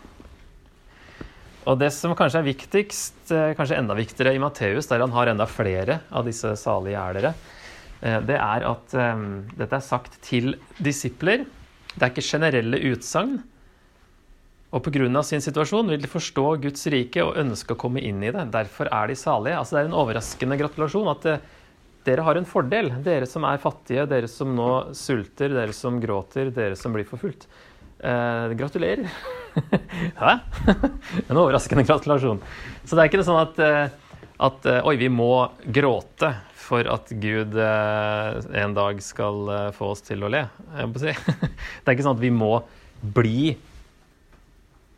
Og 1.64 1.78
det 1.80 1.88
som 1.94 2.12
kanskje 2.16 2.40
er 2.42 2.48
viktigst, 2.48 3.30
eh, 3.32 3.54
kanskje 3.56 3.78
enda 3.78 3.96
viktigere 3.96 4.34
i 4.36 4.40
Matteus, 4.42 4.88
der 4.88 5.00
han 5.00 5.12
har 5.12 5.30
enda 5.32 5.46
flere 5.48 6.00
av 6.12 6.28
disse 6.28 6.52
salige 6.60 7.00
er 7.00 7.30
eh, 7.30 8.20
det 8.20 8.36
er 8.36 8.64
at 8.68 8.96
dette 9.56 9.76
er 9.76 9.84
sagt 9.84 10.20
til 10.24 10.56
disipler. 10.76 11.44
Det 11.94 12.02
er 12.02 12.12
ikke 12.12 12.28
generelle 12.36 12.80
utsagn, 12.92 13.40
og 14.70 14.84
pga. 14.86 15.22
sin 15.22 15.42
situasjon 15.42 15.88
vil 15.90 16.00
de 16.00 16.08
forstå 16.10 16.44
Guds 16.62 16.86
rike 16.86 17.22
og 17.24 17.36
ønske 17.36 17.74
å 17.74 17.78
komme 17.78 18.00
inn 18.00 18.22
i 18.22 18.30
det. 18.30 18.50
Derfor 18.52 18.86
er 18.86 19.08
de 19.08 19.16
salige. 19.18 19.58
Altså 19.58 19.76
Det 19.76 19.80
er 19.82 19.88
en 19.88 19.98
overraskende 19.98 20.58
gratulasjon 20.58 21.10
at 21.10 21.22
det, 21.22 21.34
eh, 21.34 21.56
dere 22.06 22.24
har 22.24 22.38
en 22.38 22.48
fordel. 22.48 22.92
Dere 23.04 23.28
som 23.28 23.44
er 23.48 23.60
fattige, 23.62 24.06
dere 24.08 24.28
som 24.30 24.52
nå 24.56 24.70
sulter, 24.96 25.52
dere 25.52 25.74
som 25.76 26.00
gråter, 26.02 26.52
dere 26.54 26.78
som 26.78 26.94
blir 26.94 27.08
forfulgt. 27.08 27.46
Eh, 28.00 28.52
gratulerer. 28.56 29.10
Hæ? 30.22 30.38
en 31.28 31.36
overraskende 31.36 31.84
gratulasjon. 31.84 32.40
Så 32.84 32.96
det 32.96 33.02
er 33.02 33.10
ikke 33.10 33.26
sånn 33.26 33.42
at, 33.42 33.60
eh, 33.60 34.22
at 34.40 34.68
eh, 34.70 34.86
oi, 34.88 34.94
vi 35.00 35.10
må 35.12 35.50
gråte 35.66 36.32
for 36.60 36.86
at 36.88 37.10
Gud 37.18 37.56
en 37.58 38.74
dag 38.76 39.00
skal 39.02 39.48
få 39.74 39.88
oss 39.90 40.04
til 40.06 40.22
å 40.22 40.30
le. 40.30 40.44
Si. 41.02 41.10
det 41.82 41.90
er 41.90 41.96
ikke 41.96 42.06
sånn 42.06 42.14
at 42.14 42.22
vi 42.22 42.30
må 42.30 42.60
bli 43.00 43.56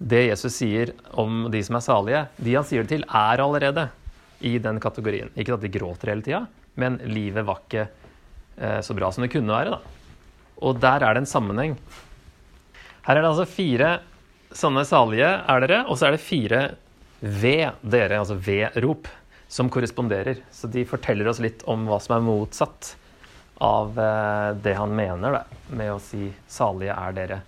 det 0.02 0.26
Jesus 0.26 0.58
sier 0.58 0.92
om 1.18 1.46
de 1.50 1.62
som 1.64 1.78
er 1.78 1.84
salige, 1.84 2.22
de 2.36 2.56
han 2.58 2.66
sier 2.66 2.84
det 2.84 2.92
til, 2.92 3.04
er 3.06 3.42
allerede 3.42 3.86
i 4.42 4.56
den 4.62 4.80
kategorien. 4.82 5.30
Ikke 5.38 5.54
at 5.56 5.62
de 5.62 5.70
gråter 5.72 6.12
hele 6.12 6.26
tida, 6.26 6.42
men 6.80 7.00
livet 7.04 7.44
var 7.46 7.60
ikke 7.62 7.86
eh, 8.56 8.80
så 8.84 8.96
bra 8.96 9.10
som 9.12 9.24
det 9.24 9.32
kunne 9.32 9.52
være. 9.52 9.76
Da. 9.76 10.30
Og 10.62 10.80
der 10.80 11.04
er 11.04 11.14
det 11.14 11.24
en 11.24 11.32
sammenheng. 11.32 11.76
Her 13.02 13.18
er 13.18 13.24
det 13.24 13.32
altså 13.32 13.48
fire 13.50 13.92
sånne 14.54 14.84
salige 14.86 15.28
er 15.28 15.64
dere, 15.64 15.82
og 15.88 15.98
så 15.98 16.08
er 16.08 16.16
det 16.16 16.22
fire 16.22 16.62
ved 17.22 17.78
dere, 17.82 18.20
altså 18.20 18.36
ved-rop, 18.38 19.08
som 19.52 19.70
korresponderer. 19.72 20.42
Så 20.54 20.70
de 20.72 20.84
forteller 20.88 21.28
oss 21.30 21.42
litt 21.42 21.64
om 21.70 21.86
hva 21.88 21.98
som 22.02 22.16
er 22.16 22.26
motsatt 22.26 22.94
av 23.62 23.98
eh, 24.00 24.50
det 24.64 24.74
han 24.78 24.94
mener 24.96 25.38
da, 25.38 25.42
med 25.76 25.94
å 25.94 26.00
si 26.02 26.30
'salige 26.48 26.94
er 26.96 27.18
dere' 27.18 27.42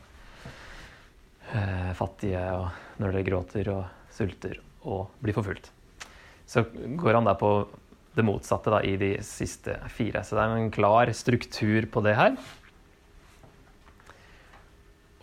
eh, 1.55 1.93
fattige, 1.99 2.45
og 2.55 3.01
når 3.03 3.17
dere 3.17 3.27
gråter 3.27 3.71
og 3.73 4.13
sulter 4.15 4.61
og 4.85 5.09
blir 5.23 5.35
forfulgt. 5.35 5.71
Så 6.47 6.63
går 6.71 7.15
han 7.19 7.27
der 7.27 7.39
på 7.41 7.51
det 8.15 8.25
motsatte 8.27 8.71
da, 8.71 8.81
i 8.83 8.95
de 9.01 9.17
siste 9.27 9.77
fire. 9.93 10.23
Så 10.25 10.37
det 10.37 10.45
er 10.45 10.55
en 10.59 10.71
klar 10.75 11.11
struktur 11.17 11.89
på 11.91 12.03
det 12.07 12.15
her. 12.19 12.37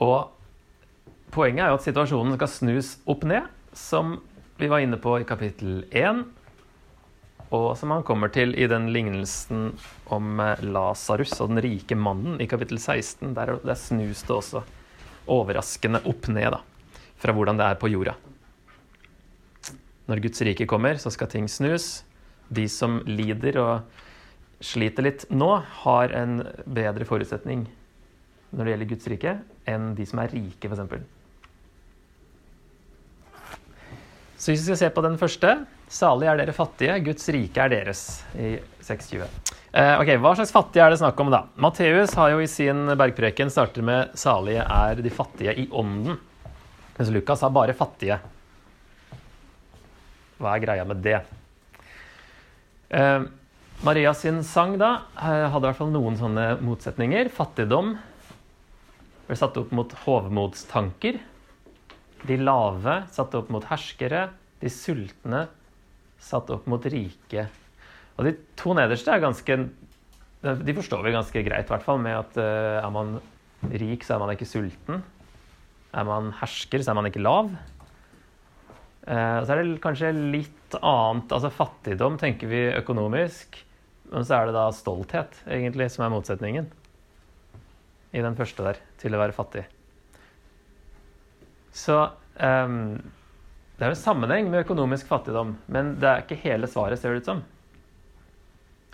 Og 0.02 0.32
poenget 1.32 1.66
er 1.66 1.72
jo 1.72 1.80
at 1.80 1.88
situasjonen 1.88 2.36
skal 2.36 2.52
snus 2.52 2.94
opp 3.10 3.26
ned, 3.30 3.48
som 3.78 4.18
vi 4.60 4.70
var 4.72 4.84
inne 4.84 5.00
på 5.02 5.16
i 5.22 5.28
kapittel 5.28 5.86
1, 5.90 6.26
og 7.52 7.72
som 7.80 7.92
han 7.92 8.04
kommer 8.08 8.32
til 8.32 8.54
i 8.56 8.68
den 8.72 8.90
lignelsen 8.96 9.72
om 10.12 10.40
Lasarus 10.64 11.34
og 11.44 11.52
den 11.52 11.62
rike 11.66 11.98
mannen 12.00 12.40
i 12.40 12.48
kapittel 12.48 12.80
16. 12.80 13.34
Der, 13.36 13.58
der 13.64 13.80
snus 13.80 14.24
det 14.28 14.36
også 14.38 14.64
overraskende 15.32 16.02
opp 16.08 16.30
ned 16.32 16.54
da, 16.56 16.62
fra 17.22 17.36
hvordan 17.36 17.60
det 17.60 17.68
er 17.68 17.80
på 17.80 17.92
jorda. 17.92 18.16
Når 20.08 20.24
Guds 20.24 20.42
rike 20.48 20.68
kommer, 20.68 20.98
så 21.00 21.12
skal 21.14 21.30
ting 21.32 21.48
snus. 21.52 22.02
De 22.52 22.68
som 22.72 23.00
lider 23.08 23.58
og 23.62 24.02
sliter 24.62 25.08
litt 25.08 25.26
nå, 25.32 25.50
har 25.84 26.14
en 26.14 26.42
bedre 26.68 27.08
forutsetning 27.08 27.66
når 28.52 28.68
det 28.68 28.74
gjelder 28.74 28.90
Guds 28.90 29.10
rike, 29.14 29.34
enn 29.72 29.92
de 29.96 30.06
som 30.08 30.20
er 30.22 30.34
rike, 30.36 30.68
f.eks. 30.68 31.06
Så 34.42 34.52
hvis 34.52 34.64
vi 34.64 34.72
skal 34.72 34.80
se 34.80 34.90
på 34.92 35.04
den 35.06 35.20
første 35.22 35.62
Salig 35.92 36.30
er 36.32 36.38
dere 36.40 36.54
fattige, 36.56 36.94
Guds 37.04 37.28
rike 37.36 37.60
er 37.60 37.72
deres. 37.74 38.02
I 38.32 38.54
620. 38.80 39.26
Eh, 39.76 39.94
ok, 40.00 40.14
Hva 40.24 40.32
slags 40.40 40.54
fattige 40.56 40.86
er 40.86 40.94
det 40.94 41.02
snakk 41.02 41.20
om, 41.20 41.32
da? 41.34 41.42
Matteus 41.60 42.16
har 42.16 42.32
jo 42.32 42.40
i 42.40 42.48
sin 42.48 42.94
bergpreken 42.96 43.52
startet 43.52 43.84
med 43.84 44.16
'Salige 44.16 44.64
er 44.64 45.02
de 45.04 45.12
fattige 45.12 45.54
i 45.60 45.68
ånden'. 45.68 46.16
Mens 46.98 47.12
Lukas 47.12 47.42
har 47.42 47.52
bare 47.52 47.76
'fattige'. 47.76 48.20
Hva 50.40 50.56
er 50.56 50.64
greia 50.64 50.86
med 50.88 51.04
det? 51.04 51.22
Eh, 52.92 53.24
Maria 53.88 54.12
sin 54.14 54.44
sang 54.44 54.76
da 54.78 54.92
eh, 55.16 55.48
hadde 55.48 55.64
i 55.64 55.70
hvert 55.70 55.80
fall 55.80 55.94
noen 55.94 56.18
sånne 56.20 56.58
motsetninger. 56.60 57.32
Fattigdom 57.32 57.94
ble 59.30 59.38
satt 59.40 59.56
opp 59.62 59.72
mot 59.76 59.96
hovmodstanker. 60.04 61.22
De 62.28 62.38
lave 62.38 62.98
satt 63.16 63.38
opp 63.40 63.50
mot 63.54 63.64
herskere. 63.70 64.28
De 64.60 64.70
sultne 64.70 65.46
satt 66.22 66.52
opp 66.54 66.68
mot 66.70 66.84
rike. 66.92 67.48
Og 68.20 68.28
de 68.28 68.36
to 68.60 68.76
nederste 68.78 69.10
er 69.14 69.24
ganske 69.24 69.56
De 70.42 70.74
forstår 70.76 71.04
vi 71.06 71.14
ganske 71.14 71.42
greit, 71.46 71.68
i 71.68 71.70
hvert 71.70 71.86
fall, 71.86 72.00
med 72.02 72.16
at 72.18 72.38
uh, 72.42 72.80
er 72.82 72.90
man 72.94 73.12
rik, 73.70 74.02
så 74.02 74.16
er 74.16 74.22
man 74.24 74.32
ikke 74.34 74.48
sulten. 74.50 75.04
Er 75.94 76.08
man 76.08 76.32
hersker, 76.40 76.82
så 76.82 76.92
er 76.92 76.98
man 76.98 77.06
ikke 77.12 77.22
lav. 77.22 77.52
Uh, 79.08 79.42
så 79.44 79.54
er 79.54 79.62
det 79.62 79.82
kanskje 79.82 80.12
litt 80.14 80.76
annet 80.78 81.32
Altså 81.34 81.50
fattigdom 81.50 82.20
tenker 82.22 82.52
vi 82.52 82.68
økonomisk. 82.78 83.58
Men 84.12 84.28
så 84.28 84.38
er 84.38 84.50
det 84.50 84.58
da 84.58 84.68
stolthet, 84.76 85.38
egentlig, 85.48 85.88
som 85.94 86.06
er 86.06 86.12
motsetningen. 86.14 86.68
I 88.12 88.24
den 88.24 88.36
første 88.36 88.66
der, 88.66 88.82
til 89.00 89.16
å 89.16 89.22
være 89.22 89.36
fattig. 89.36 89.64
Så 91.72 91.96
um, 92.36 92.98
det 93.78 93.86
er 93.88 93.94
jo 93.94 93.96
en 93.96 94.02
sammenheng 94.04 94.50
med 94.52 94.66
økonomisk 94.66 95.08
fattigdom, 95.10 95.56
men 95.72 95.96
det 95.98 96.10
er 96.10 96.26
ikke 96.26 96.42
hele 96.44 96.68
svaret, 96.70 97.00
ser 97.00 97.16
det 97.16 97.24
ut 97.24 97.30
som. 97.32 97.40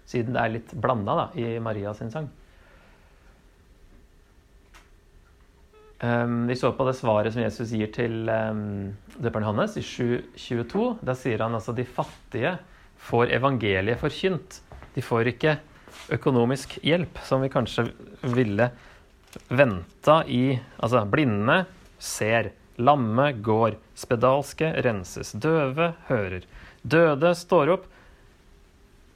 Siden 0.07 0.37
det 0.37 0.43
er 0.43 0.53
litt 0.53 0.75
blanda 0.77 1.31
i 1.35 1.57
Maria 1.59 1.91
sin 1.97 2.13
sang. 2.13 2.29
Vi 5.97 6.55
så 6.55 6.69
på 6.77 6.85
det 6.85 6.93
svaret 6.93 7.33
som 7.33 7.41
Jesus 7.41 7.71
gir 7.73 7.89
til 7.89 8.29
um, 8.29 8.93
døperen 9.17 9.47
Hannes 9.47 9.79
i 9.79 9.81
7.22. 9.81 10.91
Da 11.01 11.15
sier 11.17 11.41
han 11.41 11.57
altså 11.57 11.73
de 11.73 11.87
fattige 11.89 12.51
får 13.01 13.33
evangeliet 13.33 13.97
forkynt. 14.01 14.59
De 14.93 15.01
får 15.01 15.31
ikke 15.33 15.55
økonomisk 16.13 16.77
hjelp, 16.85 17.17
som 17.25 17.41
vi 17.41 17.49
kanskje 17.49 17.87
ville 18.35 18.69
venta 19.49 20.21
i 20.27 20.59
Altså, 20.77 21.03
blinde 21.09 21.63
ser. 21.99 22.53
Lamme 22.77 23.31
går, 23.41 23.73
spedalske 23.97 24.69
renses, 24.85 25.31
døve 25.33 25.95
hører. 26.11 26.43
Døde 26.85 27.31
står 27.33 27.71
opp, 27.73 27.87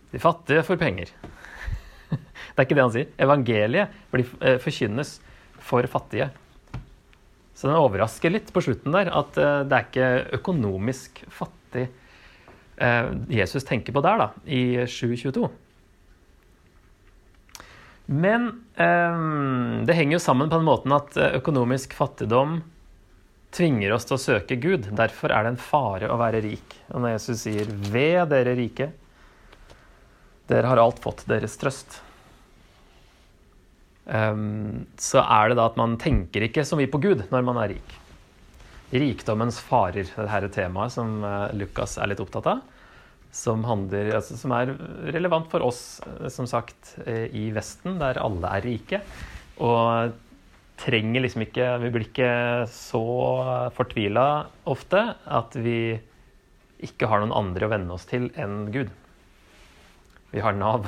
de 0.09 0.19
fattige 0.19 0.63
får 0.65 0.79
penger. 0.81 1.11
Det 2.09 2.57
er 2.57 2.65
ikke 2.65 2.77
det 2.79 2.83
han 2.83 2.95
sier. 2.95 3.11
Evangeliet 3.21 3.99
blir, 4.11 4.31
eh, 4.41 4.57
forkynnes 4.59 5.19
for 5.61 5.85
fattige. 5.87 6.31
Så 7.61 7.69
den 7.69 7.77
overrasker 7.77 8.33
litt 8.33 8.49
på 8.49 8.63
slutten 8.65 8.95
der, 8.95 9.11
at 9.13 9.37
eh, 9.37 9.59
det 9.69 9.77
er 9.77 9.85
ikke 9.85 10.39
økonomisk 10.39 11.21
fattig 11.29 11.83
eh, 12.81 13.11
Jesus 13.29 13.67
tenker 13.67 13.93
på 13.93 14.01
der, 14.01 14.17
da, 14.17 14.29
i 14.49 14.81
722. 14.89 15.45
Men 18.11 18.49
det 18.75 19.93
henger 19.95 20.17
jo 20.17 20.19
sammen 20.19 20.49
på 20.49 20.57
den 20.57 20.65
måten 20.67 20.91
at 20.91 21.15
økonomisk 21.37 21.93
fattigdom 21.95 22.57
tvinger 23.55 23.93
oss 23.95 24.09
til 24.09 24.17
å 24.17 24.23
søke 24.25 24.57
Gud. 24.59 24.89
Derfor 24.97 25.31
er 25.31 25.45
det 25.45 25.53
en 25.53 25.61
fare 25.61 26.09
å 26.11 26.17
være 26.19 26.41
rik. 26.43 26.75
Og 26.91 27.05
når 27.05 27.13
Jesus 27.13 27.45
sier 27.45 27.69
'Ved 27.69 28.33
dere 28.33 28.57
rike', 28.57 28.89
dere 30.51 30.67
har 30.67 30.81
alt 30.81 30.99
fått 30.99 31.23
deres 31.29 31.55
trøst. 31.55 32.01
Um, 34.05 34.87
så 34.97 35.21
er 35.21 35.51
det 35.51 35.59
da 35.59 35.67
at 35.69 35.77
man 35.79 35.97
tenker 36.01 36.47
ikke 36.47 36.65
så 36.65 36.77
mye 36.79 36.89
på 36.91 37.01
Gud 37.03 37.27
når 37.31 37.45
man 37.45 37.59
er 37.61 37.75
rik. 37.75 37.97
Rikdommens 38.91 39.59
farer, 39.63 40.09
dette 40.09 40.49
temaet 40.55 40.95
som 40.95 41.21
uh, 41.23 41.51
Lukas 41.55 41.95
er 42.01 42.11
litt 42.11 42.23
opptatt 42.23 42.49
av. 42.51 42.63
Som, 43.31 43.63
handler, 43.63 44.09
altså, 44.17 44.35
som 44.35 44.51
er 44.57 44.73
relevant 45.15 45.47
for 45.47 45.63
oss, 45.63 46.01
eh, 46.03 46.27
som 46.33 46.49
sagt, 46.51 46.97
uh, 47.05 47.29
i 47.31 47.45
Vesten, 47.55 47.95
der 48.01 48.19
alle 48.19 48.49
er 48.57 48.65
rike. 48.67 48.99
Og 49.63 50.11
trenger 50.81 51.21
liksom 51.21 51.43
ikke 51.45 51.65
Vi 51.83 51.91
blir 51.93 52.07
ikke 52.07 52.31
så 52.73 53.03
fortvila 53.75 54.25
ofte 54.71 55.03
at 55.29 55.55
vi 55.61 55.93
ikke 56.81 57.05
har 57.07 57.21
noen 57.21 57.35
andre 57.37 57.67
å 57.67 57.71
venne 57.71 57.93
oss 57.93 58.07
til 58.09 58.31
enn 58.41 58.65
Gud. 58.73 58.89
Vi 60.31 60.41
har 60.41 60.55
Nav, 60.57 60.87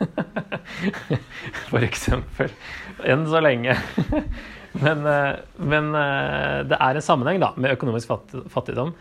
for 1.70 1.84
eksempel. 1.84 2.52
Enn 3.04 3.26
så 3.28 3.42
lenge. 3.44 3.76
Men, 4.80 5.02
eh, 5.06 5.38
men, 5.58 5.94
eh, 5.98 6.60
det 6.70 6.76
er 6.78 6.94
en 6.94 7.02
sammenheng 7.02 7.40
da, 7.42 7.48
med 7.58 7.74
økonomisk 7.74 8.12
fattigdom 8.52 8.92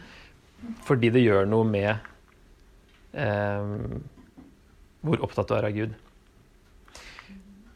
fordi 0.87 1.11
det 1.13 1.21
gjør 1.21 1.45
noe 1.45 1.67
med 1.67 1.91
eh, 3.13 3.69
hvor 5.05 5.21
opptatt 5.27 5.51
du 5.51 5.53
er 5.55 5.67
av 5.69 5.75
Gud. 5.77 5.93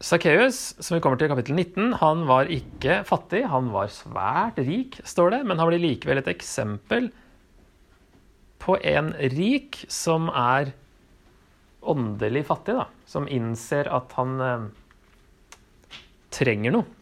Sakkeus, 0.04 0.74
som 0.84 0.98
vi 0.98 1.04
kommer 1.06 1.22
til 1.22 1.30
i 1.30 1.32
kapittel 1.32 1.56
19, 1.56 1.94
han 2.02 2.26
var 2.28 2.50
ikke 2.52 3.04
fattig. 3.08 3.46
Han 3.48 3.70
var 3.72 3.94
svært 3.94 4.58
rik, 4.60 4.98
står 5.08 5.38
det, 5.38 5.44
men 5.48 5.62
han 5.62 5.70
blir 5.70 5.80
likevel 5.80 6.20
et 6.20 6.34
eksempel 6.34 7.08
på 8.64 8.76
en 8.84 9.14
rik 9.32 9.80
som 9.92 10.28
er 10.34 10.74
åndelig 11.90 12.46
fattig, 12.48 12.76
da. 12.78 12.88
Som 13.06 13.28
innser 13.28 13.90
at 13.92 14.14
han 14.18 14.36
eh, 14.42 14.68
trenger 16.34 16.76
noe. 16.76 17.00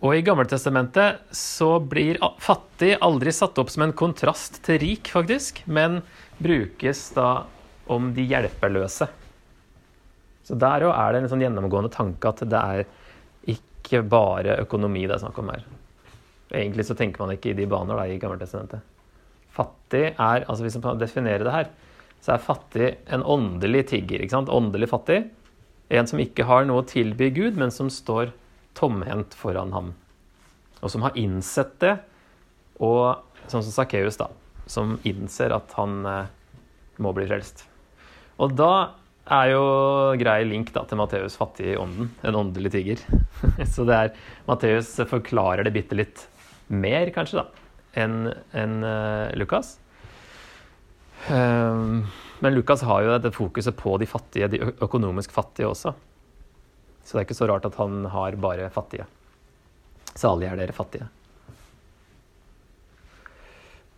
Og 0.00 0.16
i 0.16 0.22
Gammeltestamentet 0.24 1.34
så 1.36 1.74
blir 1.84 2.16
fattig 2.40 2.94
aldri 3.04 3.32
satt 3.36 3.58
opp 3.60 3.68
som 3.72 3.84
en 3.84 3.92
kontrast 3.92 4.62
til 4.64 4.78
rik, 4.80 5.10
faktisk, 5.12 5.60
men 5.68 6.00
brukes 6.40 7.10
da 7.12 7.44
om 7.90 8.14
de 8.16 8.24
hjelpeløse. 8.24 9.10
Så 10.46 10.56
der 10.56 10.86
òg 10.88 10.94
er 10.94 11.12
det 11.12 11.20
en 11.20 11.28
sånn 11.34 11.44
gjennomgående 11.44 11.92
tanke 11.92 12.32
at 12.32 12.40
det 12.48 12.62
er 12.62 12.86
ikke 13.52 14.00
bare 14.08 14.56
økonomi 14.62 15.04
det 15.04 15.18
er 15.18 15.22
snakk 15.26 15.42
om 15.42 15.52
her. 15.52 15.68
Egentlig 16.50 16.88
så 16.88 16.96
tenker 16.98 17.22
man 17.22 17.34
ikke 17.36 17.52
i 17.52 17.58
de 17.58 17.68
baner 17.70 18.00
da, 18.00 18.08
i 18.08 18.16
Gammeltestamentet. 18.22 18.80
Fattig 19.52 20.04
er, 20.14 20.46
altså 20.46 20.64
Hvis 20.64 20.80
man 20.80 20.98
definerer 20.98 21.44
det 21.44 21.54
her, 21.54 21.70
så 22.20 22.34
er 22.34 22.44
fattig 22.44 22.90
en 23.12 23.24
åndelig 23.24 23.86
tigger. 23.94 24.20
ikke 24.20 24.36
sant? 24.36 24.52
Åndelig 24.52 24.90
fattig. 24.92 25.22
En 25.90 26.06
som 26.06 26.20
ikke 26.22 26.46
har 26.46 26.66
noe 26.68 26.84
å 26.84 26.86
tilby 26.88 27.30
Gud, 27.34 27.56
men 27.58 27.72
som 27.74 27.90
står 27.90 28.34
tomhendt 28.78 29.34
foran 29.34 29.72
ham. 29.74 29.94
Og 30.80 30.92
som 30.92 31.04
har 31.04 31.16
innsett 31.18 31.74
det, 31.82 31.96
og 32.80 33.24
sånn 33.50 33.64
som 33.64 33.74
Sakkeus, 33.74 34.20
da, 34.20 34.30
som 34.70 34.98
innser 35.08 35.52
at 35.52 35.74
han 35.76 36.00
eh, 36.06 36.30
må 37.02 37.12
bli 37.16 37.26
frelst. 37.28 37.66
Og 38.40 38.54
da 38.56 38.72
er 39.30 39.52
jo 39.52 39.64
grei 40.20 40.42
link 40.48 40.72
da, 40.74 40.84
til 40.88 40.98
Matteus' 41.00 41.36
fattig 41.38 41.72
i 41.74 41.78
ånden, 41.78 42.10
en 42.26 42.38
åndelig 42.40 42.72
tigger. 42.74 43.02
Så 43.72 43.86
det 43.88 43.98
er 43.98 44.14
Matteus 44.48 44.94
forklarer 45.10 45.66
det 45.66 45.74
bitte 45.76 45.98
litt 45.98 46.24
mer, 46.70 47.10
kanskje, 47.14 47.42
da, 47.42 47.66
enn 48.00 48.16
en, 48.56 48.80
uh, 48.86 49.30
Lukas. 49.38 49.76
Um, 51.28 52.06
men 52.40 52.54
Lukas 52.56 52.82
har 52.86 53.04
jo 53.04 53.12
dette 53.12 53.34
fokuset 53.36 53.76
på 53.76 53.98
de 54.00 54.08
fattige, 54.08 54.48
de 54.48 54.62
økonomisk 54.80 55.34
fattige 55.34 55.68
også. 55.68 55.92
Så 57.04 57.16
det 57.16 57.20
er 57.20 57.26
ikke 57.28 57.36
så 57.36 57.48
rart 57.50 57.66
at 57.68 57.76
han 57.80 58.04
har 58.12 58.36
bare 58.40 58.70
fattige. 58.72 59.04
Salige 60.14 60.52
er 60.52 60.60
dere 60.60 60.76
fattige. 60.76 61.08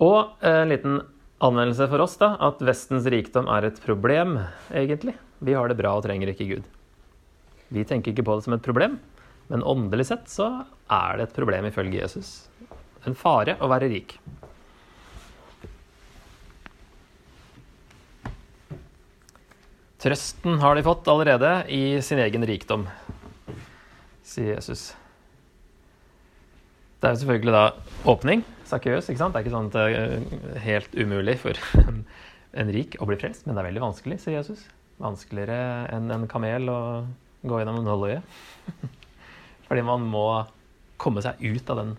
Og 0.02 0.34
en 0.42 0.72
liten 0.72 1.00
anvendelse 1.42 1.86
for 1.90 2.02
oss 2.02 2.18
da, 2.18 2.34
at 2.42 2.62
Vestens 2.66 3.06
rikdom 3.10 3.46
er 3.50 3.68
et 3.68 3.80
problem, 3.84 4.38
egentlig. 4.74 5.14
Vi 5.42 5.54
har 5.54 5.70
det 5.70 5.78
bra 5.78 5.94
og 5.98 6.06
trenger 6.06 6.32
ikke 6.32 6.48
Gud. 6.50 6.68
Vi 7.72 7.86
tenker 7.88 8.12
ikke 8.12 8.26
på 8.26 8.36
det 8.36 8.46
som 8.46 8.56
et 8.56 8.64
problem, 8.64 8.98
men 9.50 9.64
åndelig 9.66 10.08
sett 10.10 10.30
så 10.30 10.48
er 10.90 11.18
det 11.18 11.28
et 11.28 11.36
problem 11.36 11.66
ifølge 11.70 12.02
Jesus. 12.02 12.32
En 13.06 13.16
fare 13.18 13.56
å 13.62 13.70
være 13.70 13.90
rik. 13.90 14.16
Trøsten 20.02 20.56
har 20.58 20.74
de 20.74 20.82
fått 20.82 21.06
allerede 21.06 21.50
i 21.70 22.00
sin 22.02 22.18
egen 22.18 22.42
rikdom, 22.48 22.88
sier 24.26 24.56
Jesus. 24.56 24.96
Det 26.98 27.06
er 27.06 27.14
jo 27.14 27.20
selvfølgelig 27.20 27.54
da 27.54 27.62
åpning. 28.10 28.42
Sakkeus. 28.66 29.06
ikke 29.06 29.20
sant? 29.20 29.36
Det 29.36 29.38
er 29.38 29.46
ikke 29.46 29.54
sånn 29.54 29.70
at 29.70 29.76
det 29.76 29.84
er 30.58 30.64
helt 30.64 30.98
umulig 30.98 31.36
for 31.38 31.58
en 32.62 32.74
rik 32.74 32.98
å 32.98 33.06
bli 33.06 33.20
frelst, 33.20 33.46
men 33.46 33.54
det 33.54 33.62
er 33.62 33.70
veldig 33.70 33.84
vanskelig, 33.86 34.18
sier 34.24 34.40
Jesus. 34.40 34.66
Vanskeligere 35.02 35.86
enn 35.94 36.10
en 36.10 36.26
kamel 36.30 36.66
å 36.72 36.80
gå 37.46 37.62
gjennom 37.62 37.86
halvøye. 37.86 38.20
Fordi 39.68 39.86
man 39.86 40.10
må 40.10 40.26
komme 40.98 41.22
seg 41.22 41.38
ut 41.46 41.70
av 41.70 41.84
den 41.84 41.98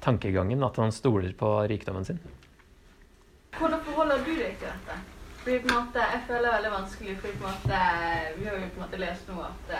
tankegangen 0.00 0.64
at 0.64 0.80
han 0.80 0.92
stoler 0.94 1.36
på 1.36 1.58
rikdommen 1.68 2.08
sin. 2.08 2.24
Hvordan 3.58 3.82
forholder 3.84 4.24
du 4.24 4.38
deg 4.38 4.56
til 4.56 4.70
dette? 4.72 5.02
Fordi 5.42 5.58
på 5.58 5.68
en 5.68 5.74
måte, 5.74 5.98
Jeg 5.98 6.22
føler 6.26 6.40
det 6.40 6.48
er 6.48 6.56
veldig 6.56 6.72
vanskelig, 6.72 7.18
fordi 7.20 7.32
på 7.38 7.46
en 7.46 7.52
måte, 7.52 7.78
vi 8.38 8.44
har 8.44 8.54
jo 8.54 8.60
på 8.60 8.80
en 8.80 8.82
måte 8.84 9.00
lest 9.00 9.28
nå 9.28 9.42
at 9.42 9.72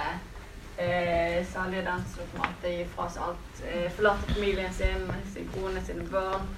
eh, 0.79 1.85
den 1.85 2.05
som 2.15 2.27
på 2.33 2.37
en 2.37 2.43
måte 2.43 2.73
gir 2.73 2.89
fra 2.97 3.07
seg 3.11 3.23
alt, 3.29 3.63
eh, 3.69 3.93
forlater 3.93 4.35
familien 4.35 4.73
sin, 4.73 5.07
sin 5.35 5.51
kone, 5.55 5.85
sine 5.85 6.09
barn, 6.11 6.49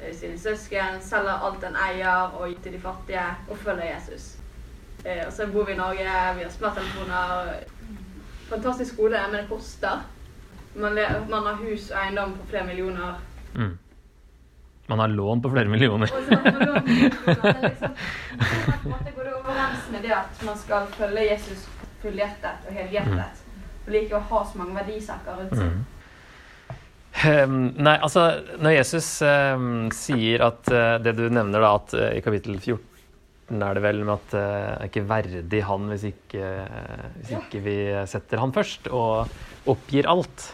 eh, 0.00 0.16
sine 0.16 0.38
søsken, 0.38 1.02
selger 1.02 1.44
alt 1.44 1.64
en 1.64 1.76
eier 1.76 2.32
og 2.38 2.48
gir 2.48 2.62
til 2.62 2.72
de 2.72 2.80
fattige, 2.80 3.26
og 3.48 3.58
følger 3.58 3.94
Jesus. 3.94 4.36
Eh, 5.04 5.26
og 5.26 5.32
så 5.32 5.46
bor 5.46 5.64
vi 5.64 5.72
i 5.72 5.76
Norge, 5.76 6.08
vi 6.36 6.42
har 6.42 6.50
smarttelefoner. 6.50 7.54
Fantastisk 8.48 8.94
skole, 8.94 9.20
men 9.30 9.40
det 9.40 9.48
koster. 9.48 10.04
Man, 10.74 10.98
man 11.28 11.46
har 11.46 11.54
hus 11.60 11.90
og 11.90 12.00
eiendom 12.00 12.32
på 12.38 12.46
flere 12.46 12.66
millioner. 12.66 13.20
Mm. 13.54 13.78
Man 14.86 15.00
har 15.00 15.08
lån 15.08 15.40
på 15.42 15.50
flere 15.54 15.68
millioner. 15.72 16.10
Og 16.12 16.26
så 16.26 16.36
man 16.44 16.58
lån 16.60 16.90
liksom, 17.64 17.94
måte 18.90 19.14
går 19.16 19.24
det 19.24 19.34
overens 19.38 19.88
med 19.94 20.04
det 20.04 20.12
at 20.12 20.44
man 20.44 20.58
skal 20.60 20.86
følge 20.98 21.24
Jesus 21.30 21.64
fullhjertet 22.02 22.68
og 22.68 22.76
helhjertet. 22.76 23.42
Og 23.84 23.92
like 23.94 24.16
å 24.16 24.22
ha 24.30 24.40
så 24.44 24.60
mange 24.60 24.76
verdisaker 24.76 25.40
rundt 25.40 25.56
seg. 25.56 25.72
Mm. 25.72 25.84
Um, 27.24 27.60
nei, 27.78 27.94
altså 28.02 28.24
Når 28.58 28.72
Jesus 28.74 29.06
um, 29.22 29.86
sier 29.94 30.42
at 30.44 30.66
uh, 30.72 30.96
det 31.00 31.14
du 31.16 31.28
nevner 31.32 31.62
da, 31.62 31.76
at 31.78 31.94
uh, 31.94 32.08
i 32.12 32.20
kapittel 32.24 32.58
14 32.58 33.62
er 33.62 33.76
det 33.76 33.84
vel 33.84 34.02
med 34.02 34.16
at 34.16 34.34
uh, 34.34 34.40
det 34.40 34.74
er 34.74 34.90
ikke 34.90 35.04
verdig 35.08 35.62
han 35.68 35.86
hvis 35.92 36.08
ikke, 36.10 36.50
hvis 37.20 37.32
ikke 37.38 37.62
vi 37.64 37.76
setter 38.10 38.42
han 38.42 38.52
først 38.56 38.90
og 38.92 39.70
oppgir 39.70 40.10
alt. 40.10 40.50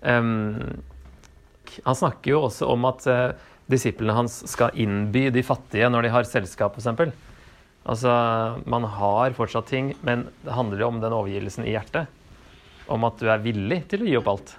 Um, 0.00 0.82
han 1.84 1.98
snakker 1.98 2.34
jo 2.34 2.42
også 2.48 2.68
om 2.72 2.88
at 2.88 3.06
uh, 3.10 3.52
disiplene 3.70 4.16
hans 4.16 4.42
skal 4.50 4.74
innby 4.76 5.28
de 5.34 5.44
fattige 5.46 5.88
når 5.90 6.06
de 6.06 6.12
har 6.14 6.28
selskap, 6.28 6.76
f.eks. 6.76 7.14
Altså, 7.84 8.10
man 8.70 8.86
har 8.88 9.36
fortsatt 9.36 9.68
ting, 9.68 9.92
men 10.04 10.26
det 10.44 10.56
handler 10.56 10.80
jo 10.80 10.90
om 10.92 11.00
den 11.02 11.16
overgivelsen 11.16 11.66
i 11.66 11.74
hjertet. 11.74 12.08
Om 12.88 13.04
at 13.08 13.20
du 13.20 13.28
er 13.28 13.42
villig 13.44 13.82
til 13.90 14.04
å 14.04 14.08
gi 14.08 14.16
opp 14.20 14.30
alt. 14.32 14.54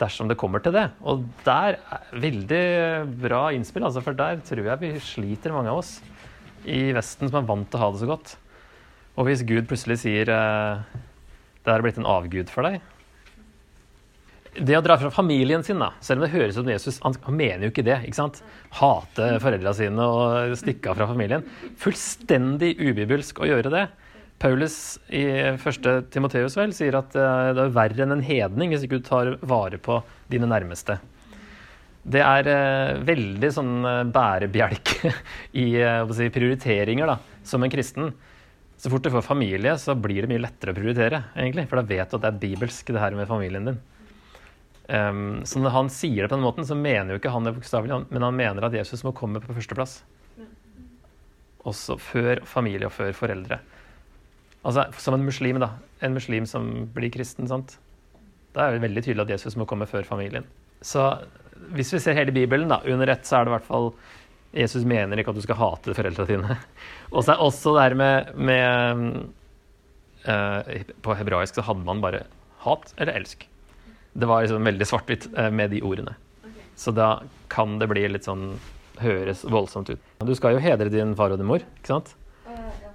Dersom 0.00 0.28
det 0.28 0.38
kommer 0.38 0.62
til 0.62 0.74
det. 0.74 0.88
Og 1.06 1.22
der 1.46 1.78
er 1.78 2.10
veldig 2.26 2.64
bra 3.22 3.46
innspill, 3.54 3.86
altså, 3.86 4.02
for 4.04 4.18
der 4.18 4.42
tror 4.46 4.66
jeg 4.66 4.82
vi 4.82 4.92
sliter, 5.02 5.54
mange 5.54 5.72
av 5.72 5.84
oss 5.84 5.96
i 6.66 6.90
Vesten 6.94 7.30
som 7.30 7.38
er 7.40 7.46
vant 7.46 7.68
til 7.70 7.78
å 7.78 7.84
ha 7.84 7.92
det 7.94 8.02
så 8.02 8.10
godt. 8.10 8.34
Og 9.16 9.28
hvis 9.28 9.46
Gud 9.46 9.68
plutselig 9.70 10.00
sier 10.02 10.28
uh, 10.28 10.82
det 11.64 11.72
er 11.72 11.82
blitt 11.84 11.98
en 12.00 12.10
avgud 12.10 12.50
for 12.52 12.66
deg, 12.66 12.82
det 14.62 14.76
å 14.78 14.82
dra 14.84 14.96
fra 15.00 15.10
familien 15.12 15.64
sin, 15.66 15.80
da, 15.82 15.90
selv 16.04 16.20
om 16.20 16.26
det 16.26 16.32
høres 16.32 16.56
ut 16.56 16.62
som 16.62 16.70
Jesus 16.70 16.98
Han, 17.04 17.16
mener 17.36 17.66
jo 17.66 17.72
ikke 17.72 17.84
det. 17.86 17.98
ikke 18.06 18.18
sant? 18.18 18.40
Hate 18.78 19.36
foreldra 19.42 19.74
sine 19.76 20.06
og 20.06 20.56
stikke 20.60 20.92
av 20.92 21.00
fra 21.00 21.08
familien. 21.10 21.44
Fullstendig 21.82 22.74
ubibelsk 22.80 23.42
å 23.42 23.48
gjøre 23.50 23.72
det. 23.74 23.86
Paulus 24.42 24.98
i 25.08 25.24
første 25.60 26.02
Timoteus 26.12 26.58
vel 26.58 26.74
sier 26.76 26.98
at 26.98 27.14
eh, 27.16 27.52
det 27.56 27.62
er 27.62 27.76
verre 27.76 28.04
enn 28.04 28.18
en 28.18 28.24
hedning 28.24 28.72
hvis 28.72 28.84
ikke 28.84 29.00
du 29.00 29.06
tar 29.06 29.30
vare 29.40 29.80
på 29.80 30.02
dine 30.32 30.48
nærmeste. 30.50 30.98
Det 32.06 32.20
er 32.22 32.50
eh, 32.52 33.00
veldig 33.08 33.50
sånn 33.56 33.74
eh, 33.88 34.02
bærebjelke 34.12 35.12
i 35.64 35.66
si, 36.18 36.30
prioriteringer 36.34 37.14
da, 37.14 37.18
som 37.48 37.64
en 37.64 37.72
kristen. 37.72 38.12
Så 38.76 38.92
fort 38.92 39.06
du 39.06 39.08
får 39.14 39.24
familie, 39.24 39.72
så 39.80 39.96
blir 39.96 40.22
det 40.22 40.28
mye 40.28 40.44
lettere 40.44 40.74
å 40.74 40.76
prioritere, 40.76 41.22
egentlig. 41.32 41.64
For 41.70 41.80
da 41.80 41.88
vet 41.88 42.10
du 42.12 42.18
at 42.18 42.26
det 42.26 42.28
er 42.28 42.42
bibelsk, 42.42 42.92
det 42.92 43.00
her 43.00 43.16
med 43.16 43.30
familien 43.30 43.70
din. 43.70 43.78
Um, 44.86 45.40
så 45.42 45.58
når 45.58 45.74
han 45.74 45.88
sier 45.90 46.22
det 46.22 46.30
på 46.30 46.36
den 46.36 46.46
måten, 46.46 46.66
så 46.66 46.76
mener 46.78 47.14
jo 47.14 47.20
ikke 47.20 47.32
han 47.34 47.46
det 47.46 47.56
bokstavelig, 47.56 48.04
men 48.12 48.22
han 48.22 48.36
mener 48.38 48.68
at 48.68 48.76
Jesus 48.76 49.02
må 49.06 49.14
komme 49.16 49.42
på 49.42 49.56
førsteplass. 49.56 49.98
Også 51.66 51.96
før 51.98 52.44
familie 52.46 52.86
og 52.86 52.94
før 52.94 53.10
foreldre. 53.16 53.58
Altså 54.66 54.86
som 55.02 55.16
en 55.16 55.26
muslim, 55.26 55.58
da. 55.62 55.72
En 56.04 56.14
muslim 56.14 56.46
som 56.46 56.68
blir 56.94 57.10
kristen, 57.14 57.48
sant. 57.50 57.78
Da 58.54 58.66
er 58.66 58.76
det 58.76 58.86
veldig 58.86 59.02
tydelig 59.04 59.26
at 59.26 59.34
Jesus 59.36 59.58
må 59.58 59.66
komme 59.68 59.88
før 59.90 60.06
familien. 60.06 60.46
Så 60.84 61.02
hvis 61.74 61.92
vi 61.94 62.00
ser 62.02 62.18
hele 62.18 62.34
Bibelen 62.34 62.70
da, 62.70 62.80
under 62.86 63.10
ett, 63.10 63.26
så 63.26 63.40
er 63.40 63.46
det 63.46 63.52
i 63.52 63.56
hvert 63.56 63.68
fall 63.68 63.90
Jesus 64.56 64.86
mener 64.88 65.18
ikke 65.20 65.34
at 65.34 65.40
du 65.40 65.44
skal 65.44 65.58
hate 65.60 65.94
foreldrene 65.96 66.30
dine. 66.30 66.56
Og 67.14 67.24
så 67.24 67.34
er 67.34 67.42
også 67.44 67.74
det 67.76 67.82
her 67.82 67.98
med, 67.98 68.30
med 68.38 69.12
uh, 70.28 70.94
På 71.04 71.16
hebraisk 71.18 71.58
så 71.58 71.66
hadde 71.66 71.84
man 71.84 72.00
bare 72.04 72.24
hat 72.64 72.94
eller 72.96 73.18
elsk. 73.20 73.44
Det 74.16 74.28
var 74.28 74.44
liksom 74.44 74.64
veldig 74.64 74.88
svart-hvitt 74.88 75.28
eh, 75.36 75.50
med 75.52 75.74
de 75.74 75.82
ordene. 75.84 76.16
Okay. 76.40 76.66
Så 76.80 76.94
da 76.96 77.10
kan 77.52 77.76
det 77.80 77.88
bli 77.90 78.06
litt 78.08 78.28
sånn 78.28 78.54
høres 79.02 79.44
voldsomt 79.44 79.90
ut. 79.92 80.12
Du 80.24 80.34
skal 80.38 80.56
jo 80.56 80.62
hedre 80.64 80.88
din 80.92 81.14
far 81.18 81.34
og 81.34 81.40
din 81.40 81.48
mor, 81.48 81.64
ikke 81.80 81.92
sant? 81.92 82.14
Uh, 82.46 82.56
ja. 82.80 82.92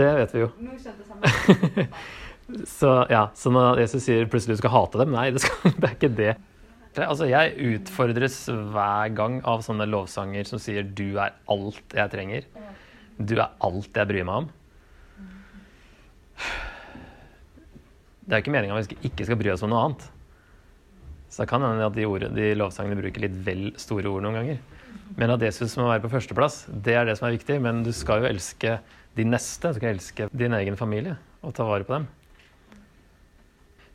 Det 0.00 0.08
vet 0.20 0.36
vi 0.36 0.44
jo. 0.46 0.48
Nå 0.62 0.78
skjønte 0.80 1.18
jeg 1.26 1.88
så 2.68 2.94
ja, 3.12 3.26
så 3.38 3.52
når 3.54 3.82
Jesus 3.84 4.04
sier 4.04 4.26
plutselig 4.30 4.58
du 4.58 4.62
skal 4.62 4.74
hate 4.74 5.00
dem, 5.00 5.12
nei, 5.14 5.28
det, 5.34 5.44
skal, 5.44 5.72
det 5.80 5.88
er 5.88 5.94
ikke 5.96 6.12
det. 6.18 6.32
Altså, 6.92 7.24
jeg 7.30 7.54
utfordres 7.78 8.34
hver 8.74 9.12
gang 9.16 9.38
av 9.48 9.62
sånne 9.64 9.86
lovsanger 9.88 10.48
som 10.48 10.60
sier 10.60 10.84
'du 10.84 11.16
er 11.16 11.32
alt 11.48 11.96
jeg 11.96 12.12
trenger'. 12.12 12.48
Du 13.16 13.38
er 13.38 13.54
alt 13.64 13.96
jeg 13.96 14.08
bryr 14.08 14.26
meg 14.28 14.42
om. 14.42 14.50
Det 18.22 18.34
er 18.34 18.40
jo 18.40 18.44
ikke 18.44 18.54
meninga 18.54 18.82
vi 18.82 19.08
ikke 19.08 19.24
skal 19.28 19.38
bry 19.40 19.52
oss 19.54 19.64
om 19.64 19.72
noe 19.72 19.86
annet. 19.86 20.04
Så 21.32 21.42
det 21.42 21.48
kan 21.48 21.64
hende 21.64 21.86
at 21.88 21.96
de, 21.96 22.04
ord, 22.04 22.26
de 22.36 22.50
lovsangene 22.60 22.98
bruker 23.00 23.24
litt 23.24 23.36
vel 23.46 23.70
store 23.80 24.10
ord 24.10 24.24
noen 24.24 24.36
ganger. 24.36 24.58
Men 25.16 25.32
at 25.32 25.44
Jesus 25.44 25.78
må 25.80 25.86
være 25.88 26.04
på 26.04 26.10
førsteplass, 26.12 26.66
det 26.68 26.96
er 26.98 27.06
det 27.08 27.14
som 27.16 27.28
er 27.28 27.38
viktig. 27.38 27.56
Men 27.64 27.80
du 27.86 27.92
skal 27.96 28.20
jo 28.20 28.28
elske 28.28 28.76
de 29.16 29.24
neste. 29.28 29.72
Du 29.72 29.80
skal 29.80 29.94
elske 29.94 30.28
din 30.36 30.56
egen 30.58 30.76
familie 30.76 31.16
og 31.40 31.54
ta 31.56 31.64
vare 31.66 31.88
på 31.88 31.96
dem. 31.96 32.10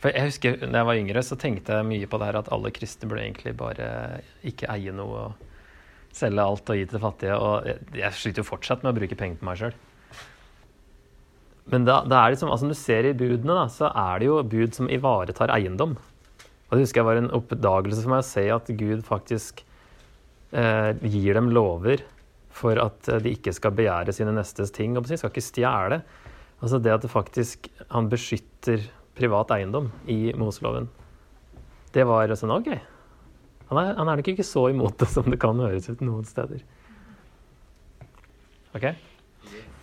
For 0.01 0.13
jeg 0.13 0.29
husker 0.29 0.57
da 0.61 0.81
jeg 0.81 0.89
var 0.89 0.99
yngre, 0.99 1.23
så 1.25 1.37
tenkte 1.39 1.77
jeg 1.77 1.89
mye 1.89 2.09
på 2.09 2.19
det 2.21 2.29
her 2.29 2.39
at 2.41 2.49
alle 2.53 2.73
kristne 2.73 3.09
burde 3.09 3.23
egentlig 3.25 3.53
bare 3.57 3.87
ikke 4.45 4.69
eie 4.73 4.93
noe 4.93 5.23
og 5.27 5.45
selge 6.17 6.41
alt 6.43 6.73
og 6.73 6.77
gi 6.77 6.89
til 6.89 7.01
fattige. 7.05 7.37
Og 7.37 7.97
jeg 7.97 8.17
sliter 8.17 8.41
jo 8.41 8.49
fortsatt 8.49 8.85
med 8.85 8.93
å 8.93 8.97
bruke 8.97 9.17
penger 9.17 9.41
på 9.41 9.49
meg 9.49 9.61
sjøl. 9.61 9.77
Men 11.69 11.85
da, 11.85 12.01
da 12.07 12.21
er 12.23 12.33
det 12.33 12.39
som, 12.39 12.49
altså 12.53 12.65
når 12.65 12.77
du 12.77 12.79
ser 12.79 13.09
i 13.09 13.17
budene, 13.17 13.57
da, 13.57 13.65
så 13.69 13.89
er 13.91 14.21
det 14.21 14.29
jo 14.29 14.37
bud 14.53 14.77
som 14.77 14.89
ivaretar 14.89 15.51
eiendom. 15.53 15.97
Og 16.67 16.75
det 16.75 16.83
husker 16.83 17.01
jeg 17.01 17.07
var 17.07 17.21
en 17.21 17.33
oppdagelse 17.35 18.03
for 18.03 18.11
meg 18.11 18.23
å 18.23 18.27
se 18.27 18.43
at 18.51 18.71
Gud 18.79 19.03
faktisk 19.07 19.63
eh, 20.51 20.91
gir 21.07 21.37
dem 21.37 21.49
lover 21.55 22.03
for 22.57 22.79
at 22.81 23.07
eh, 23.11 23.21
de 23.23 23.33
ikke 23.37 23.53
skal 23.55 23.75
begjære 23.77 24.15
sine 24.15 24.35
nestes 24.35 24.73
ting. 24.75 24.97
Og 24.97 25.07
de 25.07 25.19
skal 25.19 25.31
ikke 25.31 25.45
stjele. 25.45 26.01
Altså 26.57 26.81
det 26.81 26.93
at 26.95 27.05
det 27.05 27.13
faktisk, 27.13 27.69
han 27.93 28.09
beskytter 28.11 28.83
privat 29.17 29.51
eiendom 29.55 29.91
i 30.11 30.33
Moseloven. 30.37 30.89
Det 31.95 32.03
var 32.07 32.33
sånn 32.35 32.53
OK. 32.57 32.71
Han 33.67 33.79
er, 33.81 33.93
han 33.97 34.09
er 34.09 34.19
nok 34.19 34.31
ikke 34.31 34.45
så 34.47 34.67
imot 34.71 34.97
det 34.99 35.09
som 35.11 35.27
det 35.27 35.39
kan 35.41 35.59
høres 35.59 35.89
ut 35.91 36.03
noen 36.05 36.27
steder. 36.27 36.63
OK? 38.77 38.91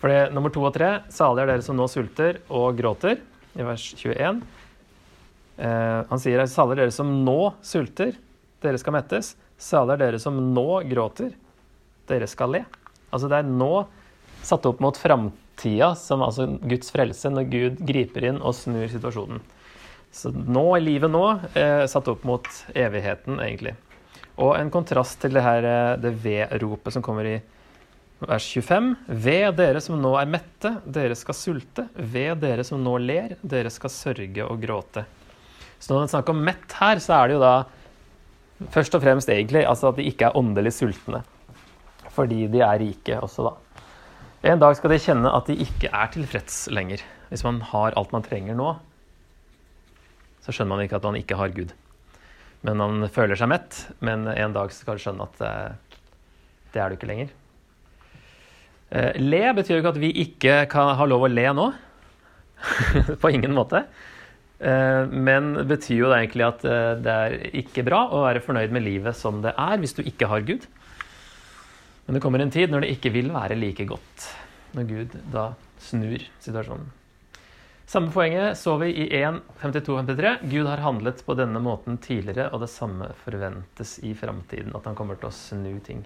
For 0.01 0.13
det, 0.13 0.35
nummer 0.37 0.53
to 0.53 0.63
og 0.67 0.75
tre, 0.77 0.99
salige 1.13 1.47
er 1.47 1.55
dere 1.55 1.65
som 1.65 1.77
nå 1.79 1.89
sulter 1.89 2.43
og 2.53 2.77
gråter, 2.79 3.21
i 3.55 3.65
vers 3.65 3.85
21. 3.97 4.41
Eh, 5.57 6.01
han 6.09 6.21
sier 6.23 6.45
salig 6.51 6.79
dere 6.81 6.95
som 6.95 7.11
nå 7.25 7.55
sulter, 7.63 8.15
dere 8.65 8.81
skal 8.81 8.97
mettes. 8.97 9.35
Salig 9.61 9.97
er 9.97 10.03
dere 10.07 10.23
som 10.23 10.39
nå 10.55 10.83
gråter, 10.91 11.35
dere 12.11 12.29
skal 12.31 12.57
le. 12.57 12.65
Altså 13.15 13.31
det 13.31 13.41
er 13.41 13.51
nå 13.51 13.87
satt 14.45 14.67
opp 14.69 14.83
mot 14.85 14.97
framtida, 14.99 15.95
som 15.97 16.25
altså 16.27 16.49
Guds 16.61 16.91
frelse, 16.93 17.31
når 17.33 17.49
Gud 17.53 17.85
griper 17.87 18.29
inn 18.29 18.43
og 18.43 18.57
snur 18.59 18.89
situasjonen. 18.93 19.41
Så 20.15 20.31
nå 20.31 20.67
livet 20.83 21.11
nå, 21.11 21.25
eh, 21.59 21.87
satt 21.91 22.09
opp 22.11 22.27
mot 22.27 22.47
evigheten, 22.75 23.41
egentlig. 23.43 23.75
Og 24.43 24.57
en 24.59 24.71
kontrast 24.71 25.21
til 25.23 25.35
det 25.35 25.43
her 25.43 25.67
eh, 25.67 25.97
det 26.03 26.15
ved-ropet 26.23 26.95
som 26.95 27.03
kommer 27.03 27.27
i 27.31 27.35
vers 28.25 28.47
25. 28.47 28.95
Ved 29.07 29.57
dere 29.59 29.83
som 29.83 29.99
nå 30.01 30.15
er 30.19 30.31
mette, 30.31 30.77
dere 30.87 31.17
skal 31.19 31.39
sulte. 31.39 31.89
Ved 31.95 32.39
dere 32.43 32.65
som 32.67 32.83
nå 32.83 32.97
ler, 33.03 33.37
dere 33.43 33.73
skal 33.75 33.93
sørge 33.93 34.47
og 34.47 34.63
gråte. 34.63 35.05
Så 35.85 35.93
når 35.93 36.01
det 36.01 36.07
er 36.07 36.13
snakk 36.15 36.31
om 36.33 36.39
mett 36.47 36.75
her, 36.79 37.01
så 37.03 37.19
er 37.19 37.29
det 37.29 37.35
jo 37.37 37.43
da 37.43 37.55
først 38.73 38.95
og 38.97 39.03
fremst 39.05 39.29
egentlig 39.29 39.67
altså 39.69 39.91
at 39.91 39.99
de 40.01 40.07
ikke 40.09 40.31
er 40.31 40.39
åndelig 40.41 40.73
sultne. 40.79 41.21
Fordi 42.15 42.47
de 42.49 42.63
er 42.65 42.81
rike 42.81 43.19
også, 43.21 43.51
da. 43.51 43.85
En 44.49 44.61
dag 44.61 44.77
skal 44.79 44.93
de 44.95 45.01
kjenne 45.01 45.33
at 45.37 45.51
de 45.51 45.59
ikke 45.61 45.91
er 45.93 46.09
tilfreds 46.15 46.57
lenger. 46.73 47.05
Hvis 47.29 47.45
man 47.45 47.61
har 47.69 47.97
alt 47.99 48.15
man 48.17 48.25
trenger 48.25 48.57
nå, 48.57 48.71
så 50.45 50.53
skjønner 50.53 50.73
man 50.73 50.85
ikke 50.85 51.01
at 51.01 51.09
man 51.09 51.19
ikke 51.21 51.39
har 51.41 51.53
Gud. 51.53 51.73
Men 52.65 52.81
man 52.81 53.09
føler 53.13 53.37
seg 53.37 53.51
mett, 53.53 53.83
men 54.05 54.25
en 54.33 54.57
dag 54.57 54.73
skal 54.73 54.97
du 54.97 55.05
skjønne 55.05 55.29
at 55.29 55.45
eh, 55.45 55.99
det 56.73 56.81
er 56.81 56.89
du 56.89 56.97
ikke 56.97 57.11
lenger. 57.11 57.33
Eh, 58.89 59.21
le 59.21 59.43
betyr 59.57 59.77
jo 59.77 59.83
ikke 59.83 59.95
at 59.97 60.01
vi 60.01 60.13
ikke 60.25 60.59
kan 60.73 60.95
ha 60.97 61.09
lov 61.09 61.27
å 61.27 61.33
le 61.33 61.47
nå. 61.61 61.71
På 63.21 63.33
ingen 63.33 63.53
måte. 63.57 63.85
Eh, 64.65 65.07
men 65.13 65.53
betyr 65.69 65.99
jo 65.99 66.09
det 66.09 66.23
egentlig 66.23 66.47
at 66.47 66.65
eh, 66.65 66.95
det 67.05 67.15
er 67.27 67.37
ikke 67.61 67.85
bra 67.85 68.07
å 68.09 68.23
være 68.25 68.43
fornøyd 68.45 68.73
med 68.73 68.87
livet 68.87 69.17
som 69.19 69.43
det 69.45 69.53
er, 69.53 69.77
hvis 69.83 69.97
du 69.97 70.01
ikke 70.07 70.31
har 70.31 70.47
Gud. 70.49 70.65
Men 72.07 72.17
det 72.17 72.25
kommer 72.25 72.41
en 72.41 72.53
tid 72.53 72.73
når 72.73 72.85
det 72.85 72.95
ikke 72.97 73.13
vil 73.13 73.33
være 73.35 73.59
like 73.61 73.85
godt. 73.89 74.29
Når 74.77 74.89
Gud 74.89 75.17
da 75.33 75.51
snur 75.85 76.25
situasjonen. 76.41 76.89
Samme 77.85 78.09
poenget 78.15 78.57
så 78.57 78.79
vi 78.81 78.89
i 79.05 79.11
1.52-53. 79.21 80.33
Gud 80.49 80.69
har 80.71 80.81
handlet 80.81 81.21
på 81.27 81.37
denne 81.37 81.61
måten 81.61 81.99
tidligere, 82.01 82.49
og 82.57 82.65
det 82.65 82.71
samme 82.73 83.11
forventes 83.21 83.99
i 84.01 84.15
framtiden. 84.17 84.73
At 84.77 84.89
han 84.89 84.97
kommer 84.97 85.21
til 85.21 85.29
å 85.29 85.37
snu 85.37 85.77
ting. 85.85 86.01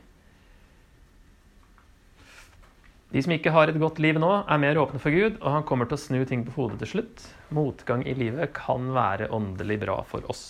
De 3.08 3.22
som 3.24 3.32
ikke 3.32 3.52
har 3.54 3.70
et 3.70 3.78
godt 3.80 4.00
liv 4.04 4.18
nå, 4.20 4.30
er 4.44 4.60
mer 4.60 4.78
åpne 4.82 5.00
for 5.00 5.14
Gud, 5.14 5.38
og 5.40 5.52
han 5.54 5.64
kommer 5.68 5.88
til 5.88 5.96
å 5.96 6.02
snu 6.02 6.18
ting 6.28 6.42
på 6.44 6.52
hodet 6.58 6.82
til 6.82 6.90
slutt. 6.90 7.22
Motgang 7.56 8.02
i 8.04 8.12
livet 8.16 8.52
kan 8.56 8.90
være 8.92 9.30
åndelig 9.32 9.78
bra 9.86 10.02
for 10.08 10.26
oss. 10.28 10.42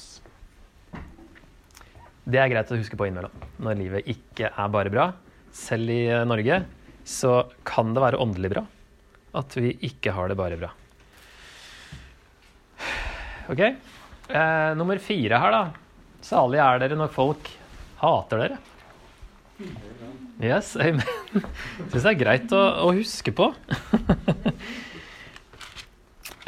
Det 2.28 2.40
er 2.42 2.50
greit 2.50 2.72
å 2.74 2.80
huske 2.80 2.98
på 2.98 3.06
innimellom. 3.06 3.46
Når 3.62 3.78
livet 3.78 4.10
ikke 4.10 4.50
er 4.50 4.74
bare 4.74 4.90
bra, 4.92 5.06
selv 5.54 5.94
i 5.94 6.02
Norge, 6.28 6.58
så 7.08 7.36
kan 7.64 7.94
det 7.94 8.02
være 8.04 8.20
åndelig 8.20 8.50
bra 8.56 8.64
at 9.38 9.54
vi 9.56 9.70
ikke 9.86 10.12
har 10.16 10.28
det 10.28 10.36
bare 10.40 10.58
bra. 10.58 10.72
Ok. 13.48 13.62
Eh, 13.62 14.74
nummer 14.76 14.98
fire 15.00 15.40
her, 15.40 15.54
da. 15.54 15.62
Salige 16.26 16.66
er 16.66 16.82
dere 16.82 16.98
når 16.98 17.14
folk 17.14 17.48
hater 18.02 18.44
dere. 18.44 18.60
Yes, 20.42 20.74
amen. 20.76 21.06
Syns 21.90 22.02
det 22.02 22.10
er 22.12 22.20
greit 22.20 22.52
å, 22.56 22.62
å 22.88 22.92
huske 22.96 23.32
på. 23.36 23.50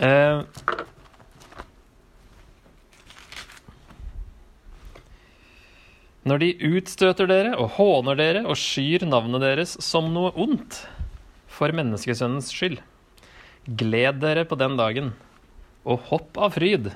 uh, 0.00 0.40
når 6.30 6.42
de 6.42 6.50
utstøter 6.70 7.26
dere 7.30 7.52
og 7.58 7.76
håner 7.78 8.18
dere 8.18 8.42
og 8.44 8.56
skyr 8.60 9.06
navnet 9.08 9.42
deres 9.44 9.76
som 9.84 10.12
noe 10.14 10.30
ondt 10.38 10.82
for 11.50 11.72
menneskesønnens 11.76 12.52
skyld, 12.54 12.80
gled 13.66 14.20
dere 14.22 14.44
på 14.48 14.58
den 14.60 14.76
dagen 14.78 15.12
og 15.84 16.04
hopp 16.10 16.38
av 16.40 16.54
fryd. 16.56 16.90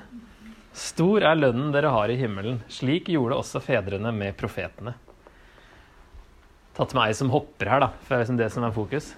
Stor 0.75 1.23
er 1.23 1.37
lønnen 1.39 1.71
dere 1.73 1.93
har 1.93 2.11
i 2.11 2.17
himmelen. 2.19 2.59
Slik 2.71 3.09
gjorde 3.13 3.37
også 3.39 3.61
fedrene 3.63 4.11
med 4.15 4.35
profetene. 4.39 4.95
Tatt 6.75 6.91
ei 6.99 7.13
som 7.15 7.29
hopper 7.31 7.69
her, 7.71 7.79
da, 7.85 7.87
for 8.03 8.11
det 8.11 8.17
er 8.17 8.25
liksom 8.25 8.39
det 8.41 8.49
som 8.51 8.65
er 8.67 8.75
fokus. 8.75 9.13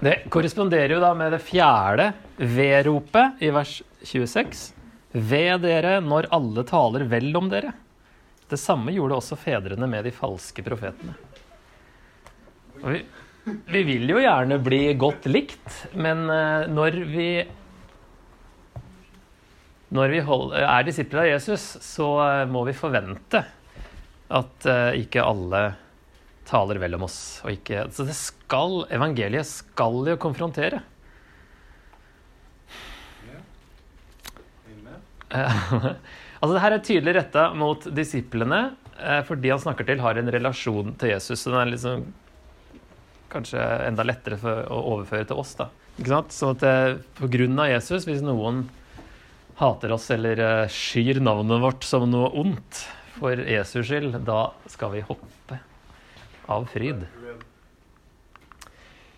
Det 0.00 0.14
korresponderer 0.32 0.94
jo 0.94 1.00
da 1.02 1.10
med 1.16 1.34
det 1.34 1.42
fjerde 1.44 2.10
ved-ropet 2.40 3.42
i 3.44 3.50
vers 3.52 3.74
26. 4.00 4.62
Ved 5.12 5.60
dere 5.66 5.98
når 6.00 6.30
alle 6.32 6.64
taler 6.64 7.04
vel 7.10 7.28
om 7.36 7.50
dere. 7.52 7.74
Det 8.50 8.58
samme 8.58 8.94
gjorde 8.94 9.18
også 9.20 9.38
fedrene 9.38 9.86
med 9.90 10.08
de 10.08 10.14
falske 10.14 10.64
profetene. 10.64 11.14
Vi, 12.80 13.02
vi, 13.44 13.82
vil 13.84 14.08
jo 14.14 14.22
gjerne 14.22 14.56
bli 14.64 14.80
godt 14.98 15.28
likt, 15.28 15.68
men 15.92 16.24
eh, 16.32 16.70
når 16.72 16.96
vi 17.12 17.28
når 19.90 20.12
vi 20.14 20.22
holder, 20.22 20.64
er 20.64 20.86
disipler 20.86 21.26
av 21.26 21.30
Jesus, 21.32 21.66
så 21.84 22.08
eh, 22.24 22.48
må 22.48 22.64
vi 22.64 22.78
forvente 22.78 23.44
at 24.30 24.66
ikke 24.94 25.24
alle 25.26 25.64
taler 26.50 26.80
vel 26.82 26.96
om 26.98 27.06
oss. 27.06 27.20
Og 27.44 27.54
ikke, 27.54 27.86
så 27.94 28.06
det 28.08 28.16
skal, 28.18 28.82
evangeliet 28.92 29.48
skal 29.48 30.00
jo 30.10 30.18
konfrontere. 30.20 30.82
altså 35.30 36.50
det 36.50 36.62
her 36.64 36.74
er 36.74 36.82
tydelig 36.82 37.14
retta 37.20 37.44
mot 37.54 37.84
disiplene, 37.94 38.72
for 39.28 39.38
de 39.38 39.52
han 39.52 39.62
snakker 39.62 39.86
til, 39.86 40.02
har 40.02 40.18
en 40.18 40.32
relasjon 40.34 40.96
til 40.98 41.14
Jesus. 41.14 41.44
Så 41.44 41.52
den 41.52 41.60
er 41.62 41.70
liksom 41.70 42.08
kanskje 43.30 43.62
enda 43.86 44.02
lettere 44.04 44.40
å 44.66 44.80
overføre 44.96 45.28
til 45.30 45.38
oss. 45.40 45.54
da. 45.54 45.70
Ikke 46.00 46.10
sant? 46.16 46.34
Sånn 46.34 46.56
at 46.56 46.66
uh, 46.66 46.98
på 47.20 47.30
grunn 47.30 47.58
av 47.62 47.70
Jesus, 47.70 48.08
hvis 48.08 48.24
noen 48.26 48.64
hater 49.60 49.94
oss 49.94 50.08
eller 50.10 50.40
skyr 50.72 51.20
navnet 51.22 51.62
vårt 51.62 51.86
som 51.86 52.08
noe 52.10 52.32
ondt 52.42 52.84
for 53.18 53.38
Jesus 53.38 53.86
skyld, 53.86 54.22
da 54.26 54.48
skal 54.72 54.96
vi 54.96 55.04
hoppe 55.06 55.60
av 56.48 56.68
fryd. 56.72 57.04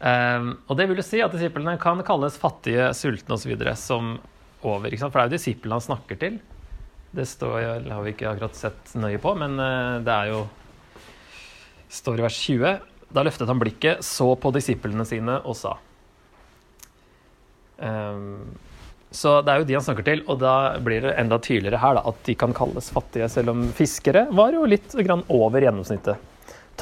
Um, 0.02 0.56
og 0.66 0.78
det 0.78 0.88
vil 0.90 0.98
jo 0.98 1.04
si 1.06 1.20
at 1.22 1.34
disiplene 1.34 1.76
kan 1.80 2.00
kalles 2.06 2.38
fattige, 2.40 2.88
sultne 2.98 3.36
osv. 3.36 3.52
som 3.78 4.16
over. 4.62 4.88
ikke 4.90 5.04
sant? 5.04 5.14
For 5.14 5.20
det 5.20 5.24
er 5.24 5.30
jo 5.30 5.38
disiplene 5.38 5.78
han 5.78 5.84
snakker 5.84 6.18
til. 6.18 6.40
Det 7.12 7.28
står, 7.28 7.86
har 7.86 8.02
vi 8.02 8.14
ikke 8.14 8.30
akkurat 8.32 8.58
sett 8.58 8.96
nøye 8.98 9.20
på, 9.22 9.34
men 9.38 9.54
uh, 9.60 10.00
det 10.02 10.16
er 10.16 10.32
jo 10.32 10.42
står 11.92 12.18
i 12.18 12.26
vers 12.26 12.40
20. 12.48 12.90
Da 13.12 13.24
løftet 13.26 13.50
han 13.50 13.60
blikket, 13.60 14.04
så 14.06 14.32
på 14.40 14.50
disiplene 14.56 15.04
sine 15.04 15.36
og 15.44 15.56
sa 15.58 15.76
um, 17.76 18.46
så 19.12 19.34
det 19.44 19.52
er 19.52 19.60
jo 19.60 19.66
de 19.68 19.74
han 19.76 19.84
snakker 19.84 20.06
til, 20.06 20.22
og 20.24 20.38
da 20.40 20.80
blir 20.80 21.04
det 21.04 21.16
enda 21.20 21.36
tydeligere 21.42 21.80
her 21.82 21.98
da, 21.98 22.02
at 22.08 22.20
de 22.24 22.34
kan 22.38 22.54
kalles 22.56 22.88
fattige, 22.94 23.28
selv 23.28 23.52
om 23.52 23.66
fiskere 23.76 24.24
var 24.32 24.56
jo 24.56 24.64
litt 24.64 24.94
over 24.96 25.66
gjennomsnittet. 25.66 26.31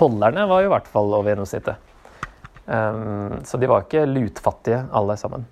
Tollerne 0.00 0.48
var 0.48 0.64
jo 0.64 0.70
i 0.70 0.74
hvert 0.74 0.90
fall 0.90 1.12
over 1.12 1.28
gjennomsnittet. 1.28 1.88
Um, 2.70 3.40
så 3.44 3.58
de 3.60 3.68
var 3.68 3.84
ikke 3.84 4.06
lutfattige, 4.08 4.84
alle 4.96 5.16
sammen. 5.20 5.44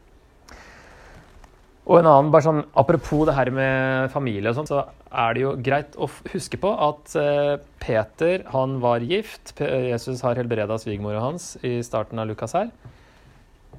Og 1.89 2.03
en 2.03 2.09
annen, 2.09 2.29
bare 2.33 2.45
sånn, 2.45 2.63
Apropos 2.77 3.25
det 3.29 3.35
her 3.37 3.49
med 3.55 4.13
familie, 4.13 4.51
og 4.51 4.59
sånt, 4.59 4.71
så 4.71 4.85
er 5.09 5.35
det 5.35 5.45
jo 5.45 5.55
greit 5.65 5.97
å 5.97 6.09
huske 6.35 6.61
på 6.61 6.73
at 6.85 7.17
uh, 7.17 7.57
Peter 7.81 8.45
han 8.53 8.77
var 8.85 9.05
gift. 9.05 9.55
Jesus 9.61 10.23
har 10.25 10.39
helbreda 10.41 10.77
svigermora 10.81 11.25
hans 11.25 11.55
i 11.65 11.79
starten 11.85 12.21
av 12.21 12.29
Lukas 12.29 12.57
her. 12.57 12.73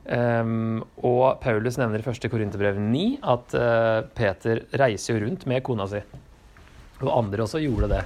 Um, 0.10 0.82
og 1.06 1.38
Paulus 1.44 1.78
nevner 1.78 2.02
i 2.02 2.06
første 2.06 2.32
Korinterbrev 2.34 2.80
9 2.82 3.04
at 3.30 3.54
uh, 3.54 4.06
Peter 4.18 4.64
reiser 4.82 5.14
jo 5.16 5.28
rundt 5.28 5.46
med 5.50 5.62
kona 5.66 5.86
si. 5.92 6.02
Og 7.04 7.12
andre 7.14 7.46
også 7.46 7.62
gjorde 7.62 7.94
det. 7.94 8.06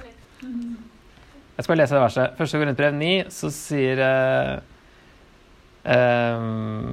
Jeg 1.54 1.66
skal 1.66 1.78
lese 1.78 1.94
det 1.94 2.02
verset. 2.02 2.32
Første 2.38 2.58
Korinterbrev 2.58 2.96
9 2.98 3.10
så 3.30 3.50
sier 3.54 4.00
uh, 4.02 4.56
um, 5.86 6.88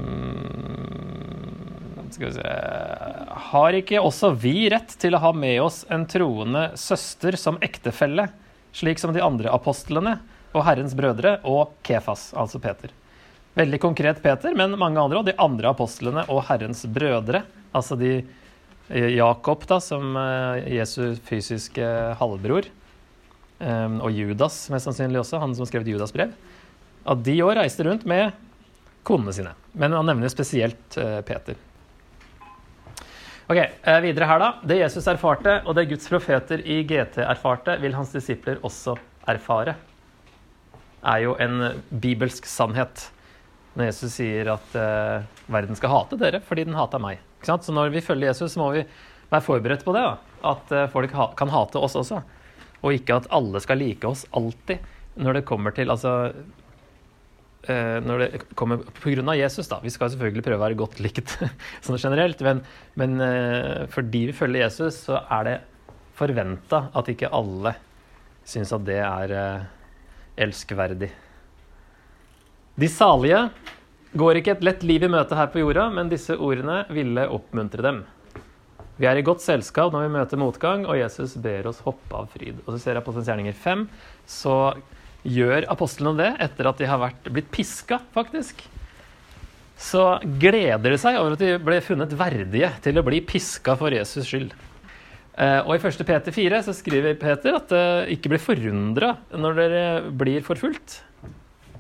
Skal 2.12 2.28
vi 2.28 2.34
se 2.36 2.52
Har 3.47 3.78
ikke 3.80 4.04
også 4.04 4.34
vi 4.38 4.69
rett 4.69 4.93
til 5.02 5.17
å 5.17 5.21
ha 5.24 5.32
med 5.34 5.58
oss 5.63 5.82
en 5.89 6.06
troende 6.10 6.67
søster 6.78 7.38
som 7.41 7.58
ektefelle, 7.65 8.28
slik 8.76 9.02
som 9.02 9.15
de 9.15 9.24
andre 9.26 9.50
apostlene 9.50 10.19
og 10.52 10.65
Herrens 10.67 10.93
brødre 10.97 11.39
og 11.47 11.74
Kefas, 11.88 12.30
altså 12.38 12.62
Peter? 12.62 12.93
Veldig 13.58 13.80
konkret 13.84 14.21
Peter, 14.24 14.54
men 14.56 14.78
mange 14.80 15.02
andre, 15.02 15.24
og 15.24 15.26
de 15.28 15.34
andre 15.41 15.71
apostlene 15.74 16.24
og 16.32 16.45
Herrens 16.47 16.86
brødre. 16.86 17.41
Altså 17.76 17.97
de 18.00 18.12
eh, 18.21 19.10
Jakob, 19.17 19.65
da, 19.67 19.80
som 19.84 20.13
Jesus 20.67 21.17
Jesu 21.17 21.26
fysiske 21.28 21.89
halvbror. 22.21 22.69
Eh, 23.62 23.97
og 24.02 24.15
Judas, 24.15 24.63
mest 24.74 24.89
sannsynlig 24.89 25.21
også, 25.21 25.41
han 25.41 25.54
som 25.58 25.69
skrev 25.69 25.88
Judas 25.88 26.13
brev. 26.15 26.34
At 27.06 27.21
de 27.26 27.38
òg 27.45 27.56
reiste 27.58 27.86
rundt 27.88 28.08
med 28.10 28.34
konene 29.08 29.34
sine. 29.34 29.54
Men 29.74 29.93
han 29.97 30.10
nevner 30.10 30.30
spesielt 30.30 30.97
Peter. 31.26 31.58
Ok, 33.52 33.58
Videre 34.06 34.28
her, 34.30 34.39
da. 34.39 34.50
Det 34.63 34.78
Jesus 34.78 35.08
erfarte, 35.10 35.58
og 35.65 35.76
det 35.76 35.88
Guds 35.89 36.06
profeter 36.08 36.62
i 36.62 36.84
GT 36.88 37.17
erfarte, 37.26 37.74
vil 37.82 37.97
hans 37.97 38.13
disipler 38.13 38.62
også 38.63 38.93
erfare. 39.28 39.74
Er 41.02 41.24
jo 41.26 41.34
en 41.41 41.82
bibelsk 41.89 42.45
sannhet 42.47 43.08
når 43.74 43.88
Jesus 43.89 44.13
sier 44.19 44.52
at 44.54 44.74
uh, 44.76 45.24
verden 45.52 45.78
skal 45.80 45.93
hate 45.93 46.19
dere 46.19 46.41
fordi 46.43 46.65
den 46.67 46.76
hata 46.76 47.00
meg. 47.02 47.21
Så 47.43 47.74
når 47.74 47.93
vi 47.93 48.04
følger 48.06 48.30
Jesus, 48.30 48.54
så 48.54 48.62
må 48.62 48.69
vi 48.76 48.86
være 49.32 49.45
forberedt 49.45 49.86
på 49.88 49.95
det. 49.95 50.04
Da. 50.06 50.15
At 50.52 50.74
folk 50.93 51.13
ha 51.17 51.30
kan 51.38 51.52
hate 51.52 51.82
oss 51.82 51.97
også. 51.97 52.21
Og 52.82 52.98
ikke 52.98 53.20
at 53.22 53.30
alle 53.34 53.62
skal 53.63 53.82
like 53.82 54.08
oss 54.08 54.26
alltid 54.38 54.82
når 55.22 55.38
det 55.38 55.48
kommer 55.48 55.76
til 55.76 55.91
altså 55.91 56.12
uh, 56.32 57.98
når 58.02 58.24
det 58.24 58.30
kommer 58.58 58.82
av 58.82 59.38
Jesus, 59.38 59.67
da. 59.70 59.82
Vi 59.84 59.91
skal 59.94 60.13
selvfølgelig 60.13 60.46
prøve 60.46 60.60
å 60.60 60.65
være 60.65 60.80
godt 60.80 61.02
likt 61.04 61.36
sånn 61.86 62.00
generelt, 62.02 62.41
men, 62.41 62.63
men 62.98 63.20
fordi 63.91 64.28
vi 64.32 64.38
følger 64.38 64.65
Jesus, 64.65 65.04
så 65.10 65.22
er 65.30 65.48
det 65.50 65.58
forventa 66.17 66.88
at 66.98 67.10
ikke 67.12 67.32
alle 67.34 67.76
syns 68.48 68.74
at 68.74 68.88
det 68.88 69.02
er 69.04 69.36
elskverdig. 70.41 71.12
De 72.82 72.88
salige 72.89 73.50
går 74.17 74.39
ikke 74.39 74.56
et 74.56 74.63
lett 74.65 74.84
liv 74.88 75.04
i 75.06 75.12
møte 75.12 75.38
her 75.38 75.50
på 75.52 75.62
jorda, 75.62 75.89
men 75.94 76.10
disse 76.12 76.36
ordene 76.36 76.82
ville 76.91 77.28
oppmuntre 77.32 77.84
dem. 77.86 78.02
Vi 79.02 79.08
er 79.10 79.18
i 79.18 79.26
godt 79.26 79.42
selskap 79.42 79.90
når 79.94 80.06
vi 80.06 80.14
møter 80.14 80.38
motgang, 80.38 80.84
og 80.86 81.00
Jesus 81.00 81.34
ber 81.42 81.72
oss 81.72 81.80
hoppe 81.82 82.14
av 82.20 82.28
fryd. 82.30 82.60
Og 82.68 82.76
så 82.76 82.82
ser 82.84 83.00
jeg 83.00 83.06
på 83.08 83.16
gjerninger 83.18 83.56
5, 83.58 83.88
så 84.30 84.58
gjør 85.26 85.66
apostlene 85.74 86.20
det 86.20 86.30
etter 86.46 86.70
at 86.70 86.78
de 86.78 86.90
har 86.90 87.02
vært, 87.02 87.32
blitt 87.34 87.50
piska, 87.54 88.02
faktisk. 88.14 88.62
så 89.82 90.20
gleder 90.22 90.94
de 90.94 90.98
seg 91.02 91.16
over 91.18 91.34
at 91.34 91.42
de 91.42 91.56
ble 91.58 91.80
funnet 91.82 92.12
verdige 92.14 92.70
til 92.86 93.02
å 93.02 93.06
bli 93.08 93.24
piska 93.26 93.74
for 93.80 93.90
Jesus 93.90 94.28
skyld. 94.30 94.54
Eh, 95.34 95.60
og 95.66 95.74
i 95.74 95.82
1. 95.82 96.06
Peter 96.06 96.36
4 96.36 96.62
så 96.68 96.76
skriver 96.78 97.18
Peter 97.18 97.58
at 97.58 97.74
det 97.74 98.14
ikke 98.14 98.36
blir 98.36 98.44
forundra 98.44 99.16
når 99.34 99.58
dere 99.58 99.84
blir 100.14 100.46
forfulgt. 100.46 101.00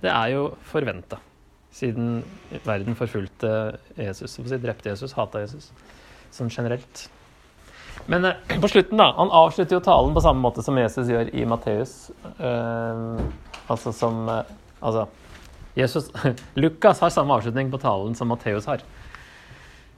Det 0.01 0.09
er 0.09 0.33
jo 0.33 0.47
forventa, 0.71 1.21
siden 1.69 2.23
verden 2.65 2.97
forfulgte 2.97 3.77
Jesus. 3.93 4.39
Drepte 4.49 4.95
Jesus, 4.95 5.13
hata 5.13 5.45
Jesus, 5.45 5.69
sånn 6.35 6.51
generelt. 6.53 7.05
Men 8.11 8.25
uh, 8.25 8.57
på 8.63 8.71
slutten, 8.71 8.97
da. 8.99 9.11
Han 9.19 9.33
avslutter 9.43 9.77
jo 9.77 9.83
talen 9.85 10.15
på 10.15 10.23
samme 10.25 10.41
måte 10.43 10.65
som 10.65 10.79
Jesus 10.79 11.11
gjør 11.11 11.29
i 11.37 11.45
Matteus. 11.49 11.95
Uh, 12.39 13.21
altså 13.67 13.93
som 13.95 14.25
Altså 14.81 15.05
Jesus, 15.77 16.09
Lukas 16.61 16.99
har 16.99 17.13
samme 17.13 17.35
avslutning 17.37 17.69
på 17.71 17.79
talen 17.81 18.15
som 18.17 18.31
Matteus 18.31 18.67
har. 18.67 18.83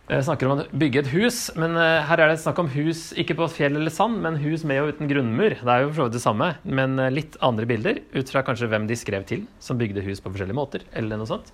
Jeg 0.03 0.19
eh, 0.19 0.25
snakker 0.27 0.49
om 0.49 0.59
å 0.59 0.63
bygge 0.75 0.99
et 0.99 1.11
hus, 1.13 1.37
men 1.55 1.77
eh, 1.79 2.01
her 2.03 2.19
er 2.19 2.29
det 2.29 2.41
snakk 2.43 2.57
om 2.59 2.67
hus 2.73 3.05
ikke 3.19 3.37
på 3.39 3.47
fjell 3.55 3.79
eller 3.79 3.93
sand, 3.93 4.17
men 4.21 4.35
hus 4.43 4.65
med 4.67 4.81
og 4.81 4.91
uten 4.91 5.07
grunnmur. 5.07 5.55
Det 5.61 5.71
er 5.71 5.85
jo 5.85 5.87
for 5.89 6.01
så 6.01 6.07
vidt 6.09 6.17
det 6.17 6.23
samme, 6.25 6.49
men 6.67 6.99
eh, 6.99 7.13
litt 7.13 7.37
andre 7.45 7.69
bilder, 7.69 8.01
ut 8.11 8.33
fra 8.33 8.43
kanskje 8.45 8.67
hvem 8.69 8.89
de 8.89 8.99
skrev 8.99 9.23
til, 9.29 9.47
som 9.63 9.79
bygde 9.79 10.03
hus 10.03 10.19
på 10.19 10.33
forskjellige 10.33 10.59
måter, 10.59 10.83
eller 10.91 11.21
noe 11.21 11.29
sånt. 11.29 11.53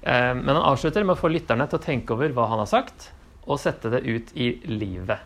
Men 0.00 0.46
han 0.46 0.62
avslutter 0.62 1.02
med 1.04 1.16
å 1.16 1.20
få 1.20 1.28
lytterne 1.28 1.64
til 1.68 1.76
å 1.76 1.82
tenke 1.82 2.14
over 2.14 2.30
hva 2.32 2.44
han 2.48 2.60
har 2.62 2.68
sagt, 2.70 3.08
og 3.48 3.60
sette 3.62 3.90
det 3.92 4.04
ut 4.06 4.32
i 4.36 4.52
livet. 4.68 5.24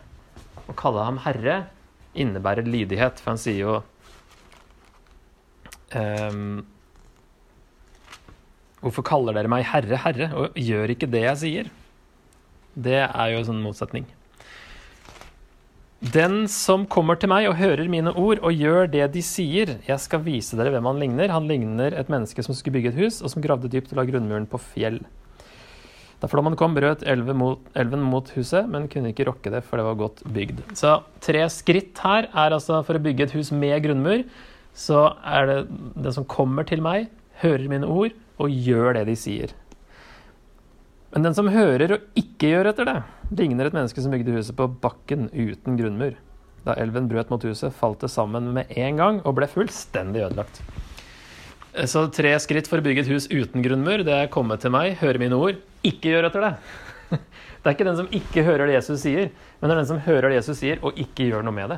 Å 0.63 0.75
kalle 0.79 1.03
ham 1.05 1.19
herre 1.25 1.65
innebærer 2.13 2.67
lydighet, 2.67 3.19
for 3.19 3.33
han 3.33 3.41
sier 3.41 3.59
jo 3.59 3.75
um, 5.97 6.63
Hvorfor 8.83 9.05
kaller 9.07 9.35
dere 9.37 9.47
meg 9.47 9.63
herre, 9.69 9.95
herre, 10.03 10.27
og 10.35 10.57
gjør 10.59 10.91
ikke 10.91 11.07
det 11.07 11.21
jeg 11.23 11.39
sier? 11.39 11.69
Det 12.75 12.99
er 13.05 13.29
jo 13.31 13.39
en 13.39 13.47
sånn 13.47 13.61
motsetning. 13.63 14.09
Den 16.03 16.49
som 16.51 16.83
kommer 16.91 17.15
til 17.15 17.31
meg 17.31 17.45
og 17.47 17.55
hører 17.55 17.87
mine 17.87 18.11
ord 18.19 18.41
og 18.43 18.59
gjør 18.59 18.89
det 18.91 19.05
de 19.13 19.21
sier, 19.23 19.77
jeg 19.87 20.03
skal 20.03 20.19
vise 20.25 20.57
dere 20.59 20.73
hvem 20.73 20.89
han 20.89 20.99
ligner. 20.99 21.31
Han 21.31 21.47
ligner 21.47 21.95
et 21.95 22.11
menneske 22.11 22.43
som 22.43 22.57
skulle 22.57 22.75
bygge 22.75 22.91
et 22.91 22.99
hus, 22.99 23.21
og 23.23 23.31
som 23.31 23.45
gravde 23.45 23.71
dypt 23.71 23.93
og 23.93 24.01
la 24.01 24.07
grunnmuren 24.09 24.49
på 24.51 24.59
fjell. 24.73 24.99
Da 26.23 26.29
flommen 26.31 26.55
kom, 26.55 26.71
brøt 26.71 27.01
elven 27.03 27.35
mot, 27.35 27.65
elven 27.75 27.99
mot 28.07 28.29
huset, 28.37 28.63
men 28.71 28.85
kunne 28.87 29.09
ikke 29.11 29.25
rokke 29.27 29.51
det, 29.51 29.59
for 29.67 29.75
det 29.75 29.83
var 29.89 29.97
godt 29.99 30.21
bygd. 30.31 30.61
Så 30.79 30.93
tre 31.19 31.41
skritt 31.51 31.99
her 31.99 32.29
er 32.31 32.55
altså 32.55 32.77
for 32.87 32.95
å 32.95 33.01
bygge 33.03 33.25
et 33.25 33.33
hus 33.35 33.51
med 33.51 33.75
grunnmur. 33.83 34.23
Så 34.71 35.01
er 35.27 35.49
det 35.49 35.57
den 35.99 36.15
som 36.15 36.23
kommer 36.23 36.63
til 36.69 36.79
meg, 36.85 37.09
hører 37.43 37.67
mine 37.67 37.89
ord 37.91 38.15
og 38.39 38.55
gjør 38.55 38.95
det 38.95 39.03
de 39.11 39.17
sier. 39.19 39.51
Men 41.11 41.27
den 41.27 41.35
som 41.35 41.51
hører 41.51 41.97
og 41.97 42.21
ikke 42.23 42.53
gjør 42.53 42.71
etter 42.71 42.87
det, 42.87 42.95
ligner 43.35 43.67
et 43.67 43.75
menneske 43.75 44.01
som 44.01 44.15
bygde 44.15 44.37
huset 44.37 44.55
på 44.57 44.69
bakken 44.81 45.27
uten 45.35 45.75
grunnmur. 45.75 46.15
Da 46.63 46.77
elven 46.79 47.11
brøt 47.11 47.35
mot 47.35 47.43
huset, 47.43 47.75
falt 47.75 47.99
det 47.99 48.13
sammen 48.15 48.53
med 48.55 48.71
en 48.79 49.03
gang 49.03 49.21
og 49.27 49.35
ble 49.41 49.51
fullstendig 49.51 50.23
ødelagt. 50.29 50.63
Så 51.73 52.03
tre 52.13 52.35
skritt 52.37 52.67
for 52.69 52.77
å 52.77 52.85
bygge 52.85 53.01
et 53.01 53.09
hus 53.09 53.25
uten 53.31 53.63
grunnmur, 53.65 54.03
det 54.05 54.13
er 54.13 54.27
komme 54.33 54.59
til 54.61 54.69
meg, 54.75 54.99
høre 54.99 55.17
mine 55.21 55.37
ord, 55.41 55.57
ikke 55.81 56.11
gjør 56.11 56.27
etter 56.29 56.45
det. 56.45 56.53
Det 57.63 57.69
er 57.69 57.75
ikke 57.77 57.85
den 57.87 57.95
som 57.95 58.09
ikke 58.11 58.41
hører 58.43 58.67
det 58.67 58.73
Jesus 58.75 58.99
sier, 59.05 59.29
men 59.61 59.69
det 59.69 59.71
er 59.71 59.79
den 59.79 59.87
som 59.87 59.99
hører 60.03 60.25
det 60.27 60.39
Jesus 60.41 60.57
sier, 60.59 60.81
og 60.83 60.97
ikke 60.99 61.29
gjør 61.29 61.45
noe 61.47 61.55
med 61.55 61.71
det. 61.71 61.77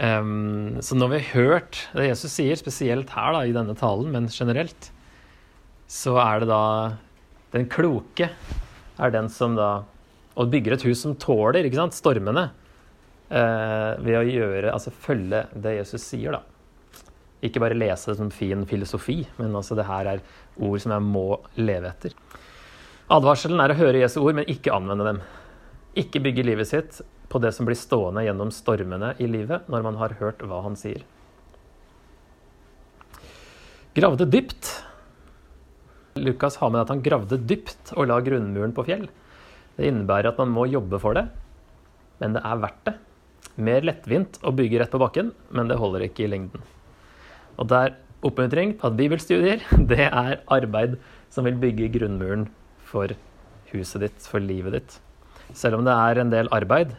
Um, 0.00 0.78
så 0.80 0.96
når 0.96 1.10
vi 1.12 1.18
har 1.20 1.34
hørt 1.36 1.80
det 1.92 2.06
Jesus 2.06 2.32
sier, 2.32 2.56
spesielt 2.56 3.12
her 3.12 3.36
da, 3.36 3.42
i 3.44 3.52
denne 3.52 3.76
talen, 3.76 4.08
men 4.14 4.30
generelt, 4.32 4.88
så 5.92 6.16
er 6.24 6.40
det 6.40 6.48
da 6.48 6.62
den 7.52 7.68
kloke 7.68 8.30
er 8.32 9.12
den 9.12 9.28
som 9.28 9.58
da 9.58 9.82
Og 10.40 10.48
bygger 10.48 10.78
et 10.78 10.84
hus 10.88 11.02
som 11.04 11.12
tåler 11.20 11.66
ikke 11.68 11.76
sant, 11.76 11.92
stormene. 11.92 12.46
Uh, 13.28 14.00
ved 14.00 14.16
å 14.16 14.24
gjøre, 14.24 14.72
altså 14.72 14.88
følge 14.96 15.42
det 15.52 15.74
Jesus 15.82 16.06
sier, 16.08 16.32
da. 16.32 16.40
Ikke 17.42 17.62
bare 17.62 17.78
lese 17.78 18.12
det 18.12 18.18
som 18.20 18.30
fin 18.30 18.62
filosofi, 18.70 19.22
men 19.38 19.54
altså 19.58 19.74
det 19.78 19.88
her 19.88 20.10
er 20.14 20.24
ord 20.62 20.82
som 20.82 20.94
jeg 20.94 21.04
må 21.04 21.26
leve 21.58 21.90
etter. 21.90 22.14
Advarselen 23.12 23.60
er 23.60 23.74
å 23.74 23.78
høre 23.80 24.02
Jesu 24.04 24.20
ord, 24.22 24.36
men 24.38 24.50
ikke 24.50 24.74
anvende 24.74 25.08
dem. 25.08 25.18
Ikke 25.98 26.22
bygge 26.22 26.46
livet 26.46 26.70
sitt 26.70 27.00
på 27.32 27.40
det 27.42 27.50
som 27.56 27.66
blir 27.66 27.78
stående 27.78 28.22
gjennom 28.26 28.52
stormene 28.54 29.14
i 29.20 29.26
livet 29.28 29.68
når 29.72 29.84
man 29.84 29.98
har 30.00 30.14
hørt 30.20 30.44
hva 30.46 30.62
han 30.64 30.78
sier. 30.78 31.02
Gravde 33.96 34.24
dypt. 34.28 34.70
Lukas 36.16 36.56
har 36.60 36.70
med 36.72 36.84
at 36.84 36.92
han 36.92 37.02
gravde 37.04 37.40
dypt 37.40 37.92
og 37.96 38.06
la 38.08 38.20
grunnmuren 38.24 38.72
på 38.76 38.84
fjell. 38.86 39.08
Det 39.76 39.88
innebærer 39.88 40.30
at 40.30 40.40
man 40.40 40.52
må 40.52 40.68
jobbe 40.68 41.00
for 41.00 41.16
det, 41.16 41.26
men 42.20 42.36
det 42.36 42.44
er 42.44 42.60
verdt 42.62 42.84
det. 42.88 42.94
Mer 43.60 43.84
lettvint 43.84 44.38
å 44.46 44.52
bygge 44.56 44.80
rett 44.80 44.92
på 44.92 45.00
bakken, 45.00 45.32
men 45.52 45.68
det 45.68 45.80
holder 45.80 46.06
ikke 46.06 46.24
i 46.24 46.30
lengden. 46.32 46.64
Og 47.60 47.68
der 47.70 47.96
oppmuntring 48.22 48.76
på 48.78 48.88
at 48.88 48.98
bibelstudier, 48.98 49.64
det 49.90 50.06
er 50.08 50.42
arbeid 50.52 50.98
som 51.32 51.48
vil 51.48 51.58
bygge 51.60 51.90
grunnmuren 51.96 52.46
for 52.86 53.14
huset 53.72 54.04
ditt, 54.04 54.28
for 54.28 54.42
livet 54.42 54.76
ditt. 54.76 54.98
Selv 55.56 55.80
om 55.80 55.86
det 55.86 55.94
er 55.96 56.20
en 56.20 56.32
del 56.32 56.50
arbeid, 56.54 56.94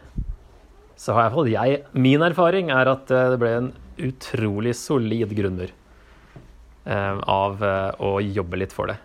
så 0.96 1.14
har 1.16 1.26
iallfall 1.26 1.50
jeg 1.50 1.80
Min 1.98 2.22
erfaring 2.22 2.70
er 2.70 2.90
at 2.90 3.10
eh, 3.10 3.32
det 3.32 3.40
ble 3.42 3.54
en 3.58 3.72
utrolig 4.04 4.74
solid 4.78 5.34
grunnmur 5.34 5.70
eh, 5.70 7.18
av 7.18 7.64
eh, 7.64 7.90
å 7.98 8.18
jobbe 8.22 8.62
litt 8.62 8.74
for 8.74 8.90
det. 8.90 8.98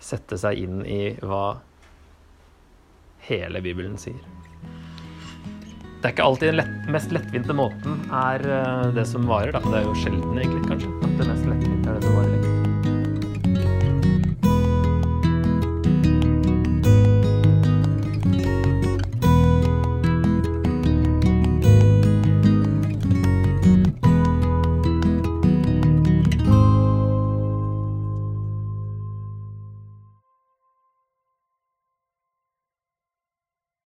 Sette 0.00 0.38
seg 0.40 0.64
inn 0.64 0.80
i 0.84 1.02
hva 1.24 1.58
hele 3.28 3.64
Bibelen 3.64 3.96
sier 4.00 4.43
det 6.04 6.10
er 6.10 6.12
ikke 6.18 6.24
alltid 6.28 6.50
den 6.50 6.58
lett, 6.58 6.72
mest 6.92 7.12
lettvinte 7.16 7.54
måten 7.56 7.94
er 8.12 8.42
eh, 8.44 8.90
det 8.92 9.06
som 9.08 9.24
varer, 9.24 9.54
da. 9.56 9.62
Det 9.64 9.78
er 9.78 9.86
jo 9.86 9.94
sjelden, 9.96 10.36
egentlig, 10.36 10.60
kanskje. 10.68 10.90
At 11.00 11.14
det 11.16 11.28
mest 11.30 11.46
lettvinte 11.48 11.94
er 11.94 11.96
det 11.96 12.03